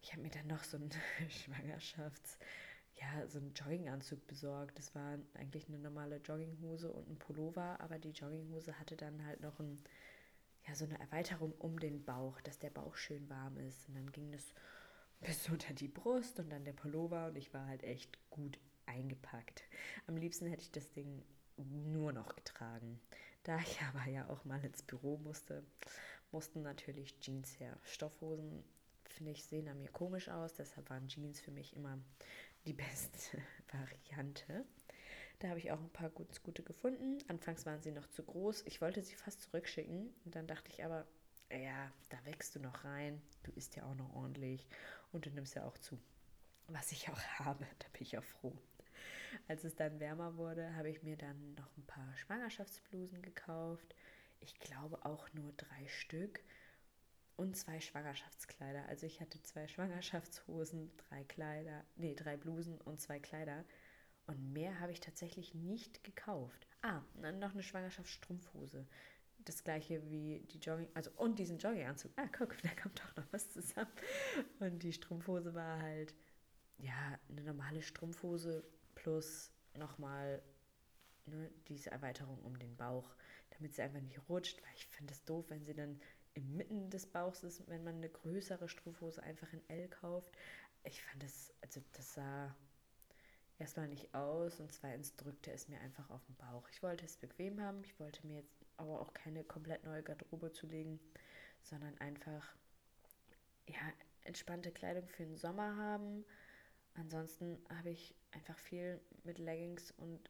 Ich 0.00 0.12
habe 0.12 0.22
mir 0.22 0.30
dann 0.30 0.46
noch 0.46 0.64
so 0.64 0.76
einen 0.76 0.90
Schwangerschafts, 1.28 2.38
ja, 3.00 3.26
so 3.28 3.38
einen 3.38 3.54
Jogginganzug 3.54 4.26
besorgt. 4.26 4.78
Das 4.78 4.94
war 4.94 5.18
eigentlich 5.34 5.68
eine 5.68 5.78
normale 5.78 6.16
Jogginghose 6.16 6.92
und 6.92 7.08
ein 7.08 7.18
Pullover, 7.18 7.80
aber 7.80 7.98
die 7.98 8.10
Jogginghose 8.10 8.78
hatte 8.78 8.96
dann 8.96 9.24
halt 9.24 9.40
noch 9.40 9.58
ein, 9.60 9.80
ja, 10.66 10.74
so 10.74 10.84
eine 10.84 10.98
Erweiterung 10.98 11.52
um 11.58 11.78
den 11.78 12.04
Bauch, 12.04 12.40
dass 12.40 12.58
der 12.58 12.70
Bauch 12.70 12.96
schön 12.96 13.28
warm 13.28 13.56
ist. 13.58 13.88
Und 13.88 13.94
dann 13.96 14.10
ging 14.12 14.32
das 14.32 14.54
bis 15.20 15.48
unter 15.50 15.72
die 15.74 15.88
Brust 15.88 16.38
und 16.40 16.50
dann 16.50 16.64
der 16.64 16.72
Pullover 16.72 17.26
und 17.28 17.36
ich 17.36 17.54
war 17.54 17.66
halt 17.66 17.84
echt 17.84 18.18
gut 18.30 18.58
eingepackt. 18.86 19.64
Am 20.06 20.16
liebsten 20.16 20.46
hätte 20.46 20.62
ich 20.62 20.72
das 20.72 20.90
Ding 20.90 21.22
nur 21.56 22.12
noch 22.12 22.34
getragen. 22.34 23.00
Da 23.44 23.58
ich 23.58 23.80
aber 23.94 24.10
ja 24.10 24.28
auch 24.28 24.44
mal 24.44 24.64
ins 24.64 24.82
Büro 24.82 25.18
musste, 25.18 25.64
mussten 26.30 26.62
natürlich 26.62 27.18
Jeans 27.20 27.58
her. 27.58 27.78
Stoffhosen, 27.84 28.64
finde 29.04 29.32
ich, 29.32 29.44
sehen 29.44 29.68
an 29.68 29.78
mir 29.78 29.90
komisch 29.90 30.28
aus, 30.28 30.54
deshalb 30.54 30.88
waren 30.90 31.08
Jeans 31.08 31.40
für 31.40 31.50
mich 31.50 31.74
immer 31.76 31.98
die 32.64 32.72
beste 32.72 33.38
Variante. 33.70 34.64
Da 35.38 35.48
habe 35.48 35.58
ich 35.58 35.72
auch 35.72 35.80
ein 35.80 35.90
paar 35.90 36.10
ganz 36.10 36.40
gute 36.40 36.62
gefunden. 36.62 37.18
Anfangs 37.26 37.66
waren 37.66 37.82
sie 37.82 37.90
noch 37.90 38.06
zu 38.06 38.22
groß. 38.22 38.62
Ich 38.66 38.80
wollte 38.80 39.02
sie 39.02 39.16
fast 39.16 39.42
zurückschicken. 39.42 40.14
Und 40.24 40.36
dann 40.36 40.46
dachte 40.46 40.70
ich 40.70 40.84
aber, 40.84 41.04
ja, 41.50 41.90
da 42.10 42.24
wächst 42.24 42.54
du 42.54 42.60
noch 42.60 42.84
rein. 42.84 43.20
Du 43.42 43.50
isst 43.50 43.74
ja 43.74 43.84
auch 43.84 43.96
noch 43.96 44.14
ordentlich. 44.14 44.68
Und 45.10 45.26
du 45.26 45.30
nimmst 45.30 45.56
ja 45.56 45.64
auch 45.64 45.76
zu. 45.78 45.98
Was 46.68 46.92
ich 46.92 47.08
auch 47.08 47.20
habe, 47.40 47.66
da 47.80 47.88
bin 47.92 48.02
ich 48.02 48.16
auch 48.16 48.22
froh. 48.22 48.56
Als 49.48 49.64
es 49.64 49.74
dann 49.74 50.00
wärmer 50.00 50.36
wurde, 50.36 50.74
habe 50.76 50.90
ich 50.90 51.02
mir 51.02 51.16
dann 51.16 51.54
noch 51.54 51.76
ein 51.76 51.86
paar 51.86 52.16
Schwangerschaftsblusen 52.16 53.22
gekauft. 53.22 53.94
Ich 54.40 54.58
glaube 54.58 55.04
auch 55.04 55.32
nur 55.32 55.52
drei 55.52 55.86
Stück 55.88 56.40
und 57.36 57.56
zwei 57.56 57.80
Schwangerschaftskleider. 57.80 58.86
Also 58.86 59.06
ich 59.06 59.20
hatte 59.20 59.42
zwei 59.42 59.68
Schwangerschaftshosen, 59.68 60.90
drei 60.96 61.24
Kleider, 61.24 61.84
nee, 61.96 62.14
drei 62.14 62.36
Blusen 62.36 62.80
und 62.80 63.00
zwei 63.00 63.18
Kleider. 63.18 63.64
Und 64.26 64.52
mehr 64.52 64.80
habe 64.80 64.92
ich 64.92 65.00
tatsächlich 65.00 65.54
nicht 65.54 66.04
gekauft. 66.04 66.68
Ah, 66.82 67.02
noch 67.14 67.52
eine 67.52 67.62
Schwangerschaftsstrumpfhose. 67.62 68.86
Das 69.44 69.64
gleiche 69.64 70.08
wie 70.08 70.46
die 70.52 70.58
Jogging, 70.58 70.88
also 70.94 71.10
und 71.16 71.38
diesen 71.38 71.58
Jogginganzug. 71.58 72.12
Ah, 72.16 72.28
guck, 72.36 72.56
da 72.62 72.68
kommt 72.80 73.00
doch 73.00 73.16
noch 73.16 73.32
was 73.32 73.50
zusammen. 73.50 73.90
Und 74.60 74.82
die 74.82 74.92
Strumpfhose 74.92 75.54
war 75.54 75.80
halt, 75.80 76.14
ja, 76.78 77.18
eine 77.28 77.42
normale 77.42 77.82
Strumpfhose 77.82 78.64
plus 79.02 79.50
nochmal 79.74 80.42
ne, 81.26 81.50
diese 81.68 81.90
Erweiterung 81.90 82.38
um 82.44 82.58
den 82.58 82.76
Bauch, 82.76 83.14
damit 83.50 83.74
sie 83.74 83.82
einfach 83.82 84.00
nicht 84.00 84.20
rutscht, 84.28 84.62
weil 84.62 84.74
ich 84.74 84.86
finde 84.86 85.12
es 85.12 85.24
doof, 85.24 85.46
wenn 85.48 85.64
sie 85.64 85.74
dann 85.74 86.00
inmitten 86.34 86.90
des 86.90 87.06
Bauchs 87.06 87.42
ist, 87.42 87.68
wenn 87.68 87.84
man 87.84 87.96
eine 87.96 88.08
größere 88.08 88.68
Strumpfhose 88.68 89.22
einfach 89.22 89.52
in 89.52 89.62
L 89.68 89.88
kauft. 89.88 90.32
Ich 90.84 91.02
fand 91.02 91.22
das, 91.22 91.52
also 91.60 91.80
das 91.92 92.14
sah 92.14 92.54
erstmal 93.58 93.88
nicht 93.88 94.14
aus 94.14 94.60
und 94.60 94.72
zweitens 94.72 95.14
drückte 95.16 95.52
es 95.52 95.68
mir 95.68 95.80
einfach 95.80 96.08
auf 96.10 96.24
den 96.24 96.36
Bauch. 96.36 96.68
Ich 96.70 96.82
wollte 96.82 97.04
es 97.04 97.16
bequem 97.16 97.60
haben, 97.60 97.84
ich 97.84 97.98
wollte 98.00 98.26
mir 98.26 98.36
jetzt 98.36 98.54
aber 98.76 99.00
auch 99.00 99.12
keine 99.12 99.44
komplett 99.44 99.84
neue 99.84 100.02
Garderobe 100.02 100.52
zulegen, 100.52 100.98
sondern 101.62 101.96
einfach 101.98 102.54
ja, 103.66 103.80
entspannte 104.22 104.72
Kleidung 104.72 105.06
für 105.08 105.24
den 105.24 105.36
Sommer 105.36 105.76
haben. 105.76 106.24
Ansonsten 106.94 107.58
habe 107.78 107.90
ich 107.90 108.14
einfach 108.32 108.58
viel 108.58 109.00
mit 109.24 109.38
Leggings 109.38 109.92
und 109.96 110.20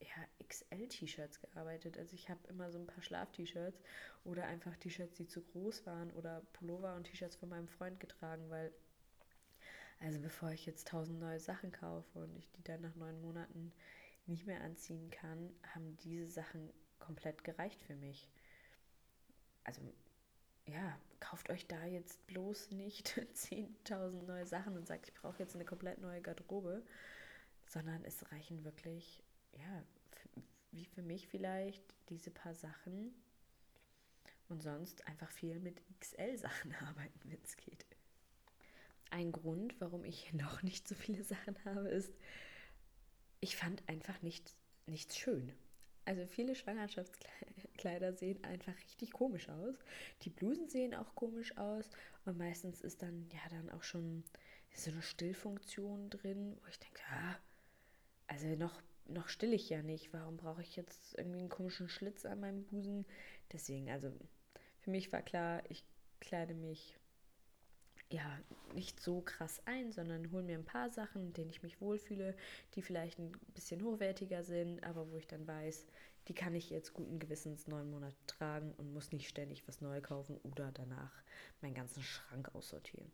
ja, 0.00 0.46
XL-T-Shirts 0.46 1.40
gearbeitet. 1.40 1.98
Also 1.98 2.14
ich 2.14 2.30
habe 2.30 2.40
immer 2.48 2.70
so 2.70 2.78
ein 2.78 2.86
paar 2.86 3.02
Schlaf-T-Shirts 3.02 3.82
oder 4.24 4.46
einfach 4.46 4.76
T-Shirts, 4.76 5.14
die 5.16 5.26
zu 5.26 5.42
groß 5.42 5.84
waren 5.86 6.10
oder 6.12 6.42
Pullover 6.54 6.94
und 6.94 7.04
T-Shirts 7.04 7.36
von 7.36 7.48
meinem 7.50 7.68
Freund 7.68 8.00
getragen, 8.00 8.48
weil 8.48 8.72
also 10.00 10.18
bevor 10.18 10.50
ich 10.50 10.64
jetzt 10.64 10.88
tausend 10.88 11.20
neue 11.20 11.40
Sachen 11.40 11.72
kaufe 11.72 12.18
und 12.18 12.34
ich 12.36 12.50
die 12.52 12.64
dann 12.64 12.80
nach 12.80 12.94
neun 12.94 13.20
Monaten 13.20 13.70
nicht 14.26 14.46
mehr 14.46 14.62
anziehen 14.62 15.10
kann, 15.10 15.50
haben 15.74 15.96
diese 15.98 16.28
Sachen 16.28 16.70
komplett 16.98 17.44
gereicht 17.44 17.82
für 17.82 17.96
mich. 17.96 18.28
also 19.64 19.82
ja, 20.66 20.98
kauft 21.20 21.50
euch 21.50 21.66
da 21.66 21.84
jetzt 21.84 22.26
bloß 22.26 22.70
nicht 22.72 23.08
10.000 23.34 24.22
neue 24.24 24.46
Sachen 24.46 24.76
und 24.76 24.86
sagt, 24.86 25.08
ich 25.08 25.14
brauche 25.14 25.38
jetzt 25.38 25.54
eine 25.54 25.64
komplett 25.64 26.00
neue 26.00 26.20
Garderobe, 26.20 26.82
sondern 27.66 28.04
es 28.04 28.30
reichen 28.32 28.64
wirklich, 28.64 29.22
ja, 29.52 29.84
wie 30.72 30.84
für 30.84 31.02
mich 31.02 31.28
vielleicht 31.28 31.82
diese 32.08 32.30
paar 32.30 32.54
Sachen 32.54 33.14
und 34.48 34.62
sonst 34.62 35.06
einfach 35.06 35.30
viel 35.30 35.60
mit 35.60 35.80
XL-Sachen 36.00 36.74
arbeiten, 36.80 37.20
wenn 37.24 37.42
es 37.42 37.56
geht. 37.56 37.86
Ein 39.10 39.32
Grund, 39.32 39.80
warum 39.80 40.04
ich 40.04 40.32
noch 40.34 40.62
nicht 40.62 40.86
so 40.86 40.94
viele 40.94 41.24
Sachen 41.24 41.56
habe, 41.64 41.88
ist, 41.88 42.12
ich 43.40 43.56
fand 43.56 43.88
einfach 43.88 44.20
nicht, 44.22 44.54
nichts 44.86 45.16
schön. 45.16 45.52
Also 46.10 46.26
viele 46.26 46.56
Schwangerschaftskleider 46.56 48.14
sehen 48.14 48.42
einfach 48.42 48.76
richtig 48.82 49.12
komisch 49.12 49.48
aus. 49.48 49.76
Die 50.22 50.30
Blusen 50.30 50.68
sehen 50.68 50.92
auch 50.92 51.14
komisch 51.14 51.56
aus 51.56 51.88
und 52.24 52.36
meistens 52.36 52.80
ist 52.80 53.00
dann 53.00 53.28
ja 53.32 53.38
dann 53.48 53.70
auch 53.70 53.84
schon 53.84 54.24
so 54.74 54.90
eine 54.90 55.02
Stillfunktion 55.02 56.10
drin, 56.10 56.58
wo 56.60 56.66
ich 56.68 56.80
denke, 56.80 57.00
ja, 57.08 57.38
also 58.26 58.48
noch 58.56 58.82
noch 59.06 59.28
still 59.28 59.52
ich 59.52 59.70
ja 59.70 59.82
nicht. 59.82 60.12
Warum 60.12 60.36
brauche 60.36 60.62
ich 60.62 60.74
jetzt 60.74 61.16
irgendwie 61.16 61.38
einen 61.38 61.48
komischen 61.48 61.88
Schlitz 61.88 62.24
an 62.24 62.40
meinem 62.40 62.64
Busen? 62.64 63.06
Deswegen, 63.52 63.88
also 63.88 64.10
für 64.80 64.90
mich 64.90 65.12
war 65.12 65.22
klar, 65.22 65.62
ich 65.68 65.84
kleide 66.18 66.54
mich 66.54 66.98
ja 68.10 68.38
nicht 68.74 69.00
so 69.00 69.20
krass 69.20 69.62
ein, 69.66 69.92
sondern 69.92 70.30
hole 70.32 70.42
mir 70.42 70.58
ein 70.58 70.64
paar 70.64 70.90
Sachen, 70.90 71.22
in 71.22 71.32
denen 71.32 71.50
ich 71.50 71.62
mich 71.62 71.80
wohlfühle, 71.80 72.34
die 72.74 72.82
vielleicht 72.82 73.18
ein 73.18 73.32
bisschen 73.54 73.82
hochwertiger 73.82 74.42
sind, 74.42 74.82
aber 74.84 75.10
wo 75.10 75.16
ich 75.16 75.26
dann 75.26 75.46
weiß, 75.46 75.86
die 76.28 76.34
kann 76.34 76.54
ich 76.54 76.70
jetzt 76.70 76.92
guten 76.92 77.18
Gewissens 77.18 77.66
neun 77.66 77.90
Monate 77.90 78.16
tragen 78.26 78.72
und 78.76 78.92
muss 78.92 79.12
nicht 79.12 79.28
ständig 79.28 79.66
was 79.66 79.80
neu 79.80 80.00
kaufen 80.00 80.36
oder 80.42 80.70
danach 80.72 81.12
meinen 81.60 81.74
ganzen 81.74 82.02
Schrank 82.02 82.54
aussortieren. 82.54 83.10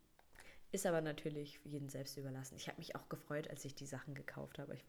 Ist 0.73 0.85
aber 0.85 1.01
natürlich 1.01 1.61
jeden 1.65 1.89
selbst 1.89 2.17
überlassen. 2.17 2.57
Ich 2.57 2.69
habe 2.69 2.79
mich 2.79 2.97
auch 2.97 3.09
gefreut, 3.09 3.49
als 3.49 3.65
ich 3.65 3.75
die 3.75 3.87
Sachen 3.87 4.15
gekauft 4.15 4.59
habe. 4.59 4.75
Ich 4.75 4.85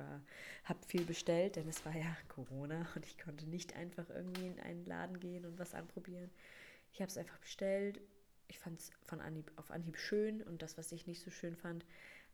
habe 0.63 0.85
viel 0.85 1.05
bestellt, 1.05 1.55
denn 1.55 1.67
es 1.67 1.85
war 1.85 1.95
ja 1.95 2.17
Corona 2.27 2.87
und 2.95 3.05
ich 3.05 3.17
konnte 3.17 3.47
nicht 3.47 3.75
einfach 3.75 4.09
irgendwie 4.09 4.47
in 4.47 4.59
einen 4.59 4.85
Laden 4.85 5.19
gehen 5.19 5.45
und 5.45 5.59
was 5.59 5.75
anprobieren. 5.75 6.31
Ich 6.91 6.99
habe 6.99 7.09
es 7.09 7.17
einfach 7.17 7.37
bestellt. 7.37 8.01
Ich 8.47 8.59
fand 8.59 8.79
es 8.79 8.91
von 9.05 9.19
Anhieb, 9.21 9.51
auf 9.55 9.71
Anhieb 9.71 9.97
schön 9.97 10.41
und 10.43 10.61
das, 10.61 10.77
was 10.77 10.91
ich 10.91 11.07
nicht 11.07 11.21
so 11.21 11.31
schön 11.31 11.55
fand, 11.55 11.85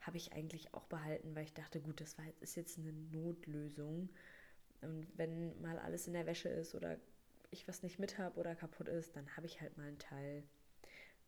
habe 0.01 0.17
ich 0.17 0.33
eigentlich 0.33 0.73
auch 0.73 0.85
behalten, 0.85 1.35
weil 1.35 1.45
ich 1.45 1.53
dachte, 1.53 1.79
gut, 1.79 2.01
das 2.01 2.17
war, 2.17 2.25
ist 2.41 2.55
jetzt 2.55 2.77
eine 2.77 2.91
Notlösung. 2.91 4.09
Und 4.81 5.07
wenn 5.15 5.59
mal 5.61 5.79
alles 5.79 6.07
in 6.07 6.13
der 6.13 6.25
Wäsche 6.25 6.49
ist 6.49 6.75
oder 6.75 6.99
ich 7.51 7.67
was 7.67 7.83
nicht 7.83 7.99
mit 7.99 8.17
habe 8.17 8.39
oder 8.39 8.55
kaputt 8.55 8.89
ist, 8.89 9.15
dann 9.15 9.35
habe 9.37 9.45
ich 9.45 9.61
halt 9.61 9.77
mal 9.77 9.87
einen 9.87 9.99
Teil 9.99 10.43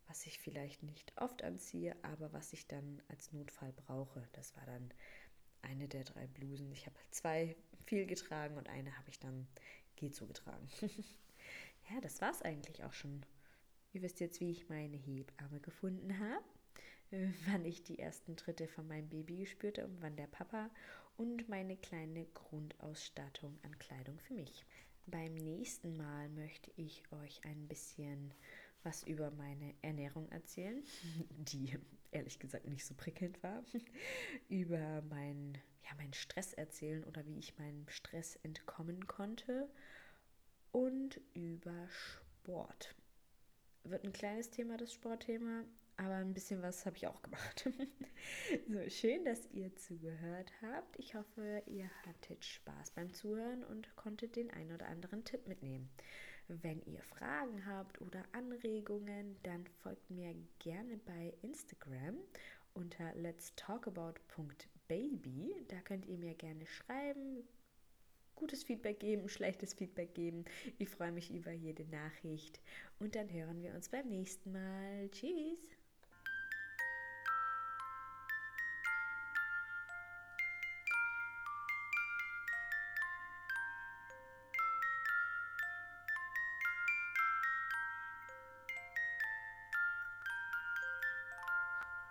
was 0.08 0.26
ich 0.26 0.38
vielleicht 0.38 0.82
nicht 0.82 1.12
oft 1.16 1.42
anziehe, 1.42 1.96
aber 2.02 2.32
was 2.32 2.52
ich 2.52 2.66
dann 2.66 3.02
als 3.08 3.32
Notfall 3.32 3.72
brauche. 3.72 4.26
Das 4.32 4.56
war 4.56 4.64
dann 4.66 4.92
eine 5.62 5.88
der 5.88 6.04
drei 6.04 6.26
Blusen. 6.26 6.70
Ich 6.72 6.86
habe 6.86 6.96
zwei 7.10 7.56
viel 7.84 8.06
getragen 8.06 8.56
und 8.56 8.68
eine 8.68 8.96
habe 8.96 9.10
ich 9.10 9.18
dann 9.18 9.46
geht 9.96 10.14
so 10.14 10.26
getragen. 10.26 10.68
ja, 11.90 12.00
das 12.00 12.20
war 12.20 12.30
es 12.30 12.42
eigentlich 12.42 12.84
auch 12.84 12.92
schon. 12.92 13.24
Ihr 13.96 14.02
wisst 14.02 14.20
jetzt, 14.20 14.40
wie 14.40 14.50
ich 14.50 14.68
meine 14.68 14.98
Hebamme 14.98 15.58
gefunden 15.58 16.18
habe, 16.18 16.44
wann 17.46 17.64
ich 17.64 17.82
die 17.82 17.98
ersten 17.98 18.36
Tritte 18.36 18.68
von 18.68 18.86
meinem 18.86 19.08
Baby 19.08 19.38
gespürt 19.38 19.78
habe 19.78 19.88
und 19.88 20.02
wann 20.02 20.16
der 20.16 20.26
Papa 20.26 20.68
und 21.16 21.48
meine 21.48 21.78
kleine 21.78 22.26
Grundausstattung 22.26 23.58
an 23.62 23.78
Kleidung 23.78 24.18
für 24.18 24.34
mich. 24.34 24.66
Beim 25.06 25.32
nächsten 25.32 25.96
Mal 25.96 26.28
möchte 26.28 26.70
ich 26.76 27.10
euch 27.10 27.42
ein 27.46 27.68
bisschen 27.68 28.34
was 28.82 29.02
über 29.02 29.30
meine 29.30 29.72
Ernährung 29.80 30.28
erzählen, 30.28 30.84
die 31.30 31.78
ehrlich 32.10 32.38
gesagt 32.38 32.68
nicht 32.68 32.84
so 32.84 32.92
prickelnd 32.92 33.42
war, 33.42 33.64
über 34.50 35.00
meinen 35.08 35.54
ja, 35.84 35.94
mein 35.96 36.12
Stress 36.12 36.52
erzählen 36.52 37.02
oder 37.04 37.24
wie 37.24 37.38
ich 37.38 37.56
meinem 37.56 37.88
Stress 37.88 38.36
entkommen 38.42 39.06
konnte 39.06 39.70
und 40.70 41.18
über 41.32 41.88
Sport. 41.88 42.94
Wird 43.88 44.04
ein 44.04 44.12
kleines 44.12 44.50
Thema, 44.50 44.76
das 44.76 44.92
Sportthema, 44.92 45.62
aber 45.96 46.14
ein 46.14 46.34
bisschen 46.34 46.60
was 46.60 46.84
habe 46.86 46.96
ich 46.96 47.06
auch 47.06 47.22
gemacht. 47.22 47.70
so, 48.68 48.90
schön, 48.90 49.24
dass 49.24 49.48
ihr 49.52 49.76
zugehört 49.76 50.50
habt. 50.60 50.98
Ich 50.98 51.14
hoffe, 51.14 51.62
ihr 51.66 51.88
hattet 52.04 52.44
Spaß 52.44 52.90
beim 52.90 53.14
Zuhören 53.14 53.62
und 53.62 53.94
konntet 53.94 54.34
den 54.34 54.50
einen 54.50 54.72
oder 54.72 54.88
anderen 54.88 55.22
Tipp 55.24 55.46
mitnehmen. 55.46 55.88
Wenn 56.48 56.82
ihr 56.82 57.00
Fragen 57.02 57.64
habt 57.64 58.00
oder 58.00 58.24
Anregungen, 58.32 59.36
dann 59.44 59.68
folgt 59.82 60.10
mir 60.10 60.34
gerne 60.58 60.96
bei 60.98 61.32
Instagram 61.42 62.18
unter 62.74 63.14
letstalkabout.baby. 63.14 65.64
Da 65.68 65.80
könnt 65.82 66.06
ihr 66.06 66.18
mir 66.18 66.34
gerne 66.34 66.66
schreiben, 66.66 67.44
gutes 68.36 68.62
Feedback 68.62 69.00
geben, 69.00 69.28
schlechtes 69.28 69.74
Feedback 69.74 70.14
geben. 70.14 70.44
Ich 70.78 70.88
freue 70.88 71.12
mich 71.12 71.32
über 71.32 71.50
jede 71.50 71.84
Nachricht 71.86 72.60
und 73.00 73.16
dann 73.16 73.32
hören 73.32 73.62
wir 73.62 73.74
uns 73.74 73.88
beim 73.88 74.08
nächsten 74.08 74.52
Mal. 74.52 75.08
Tschüss! 75.10 75.75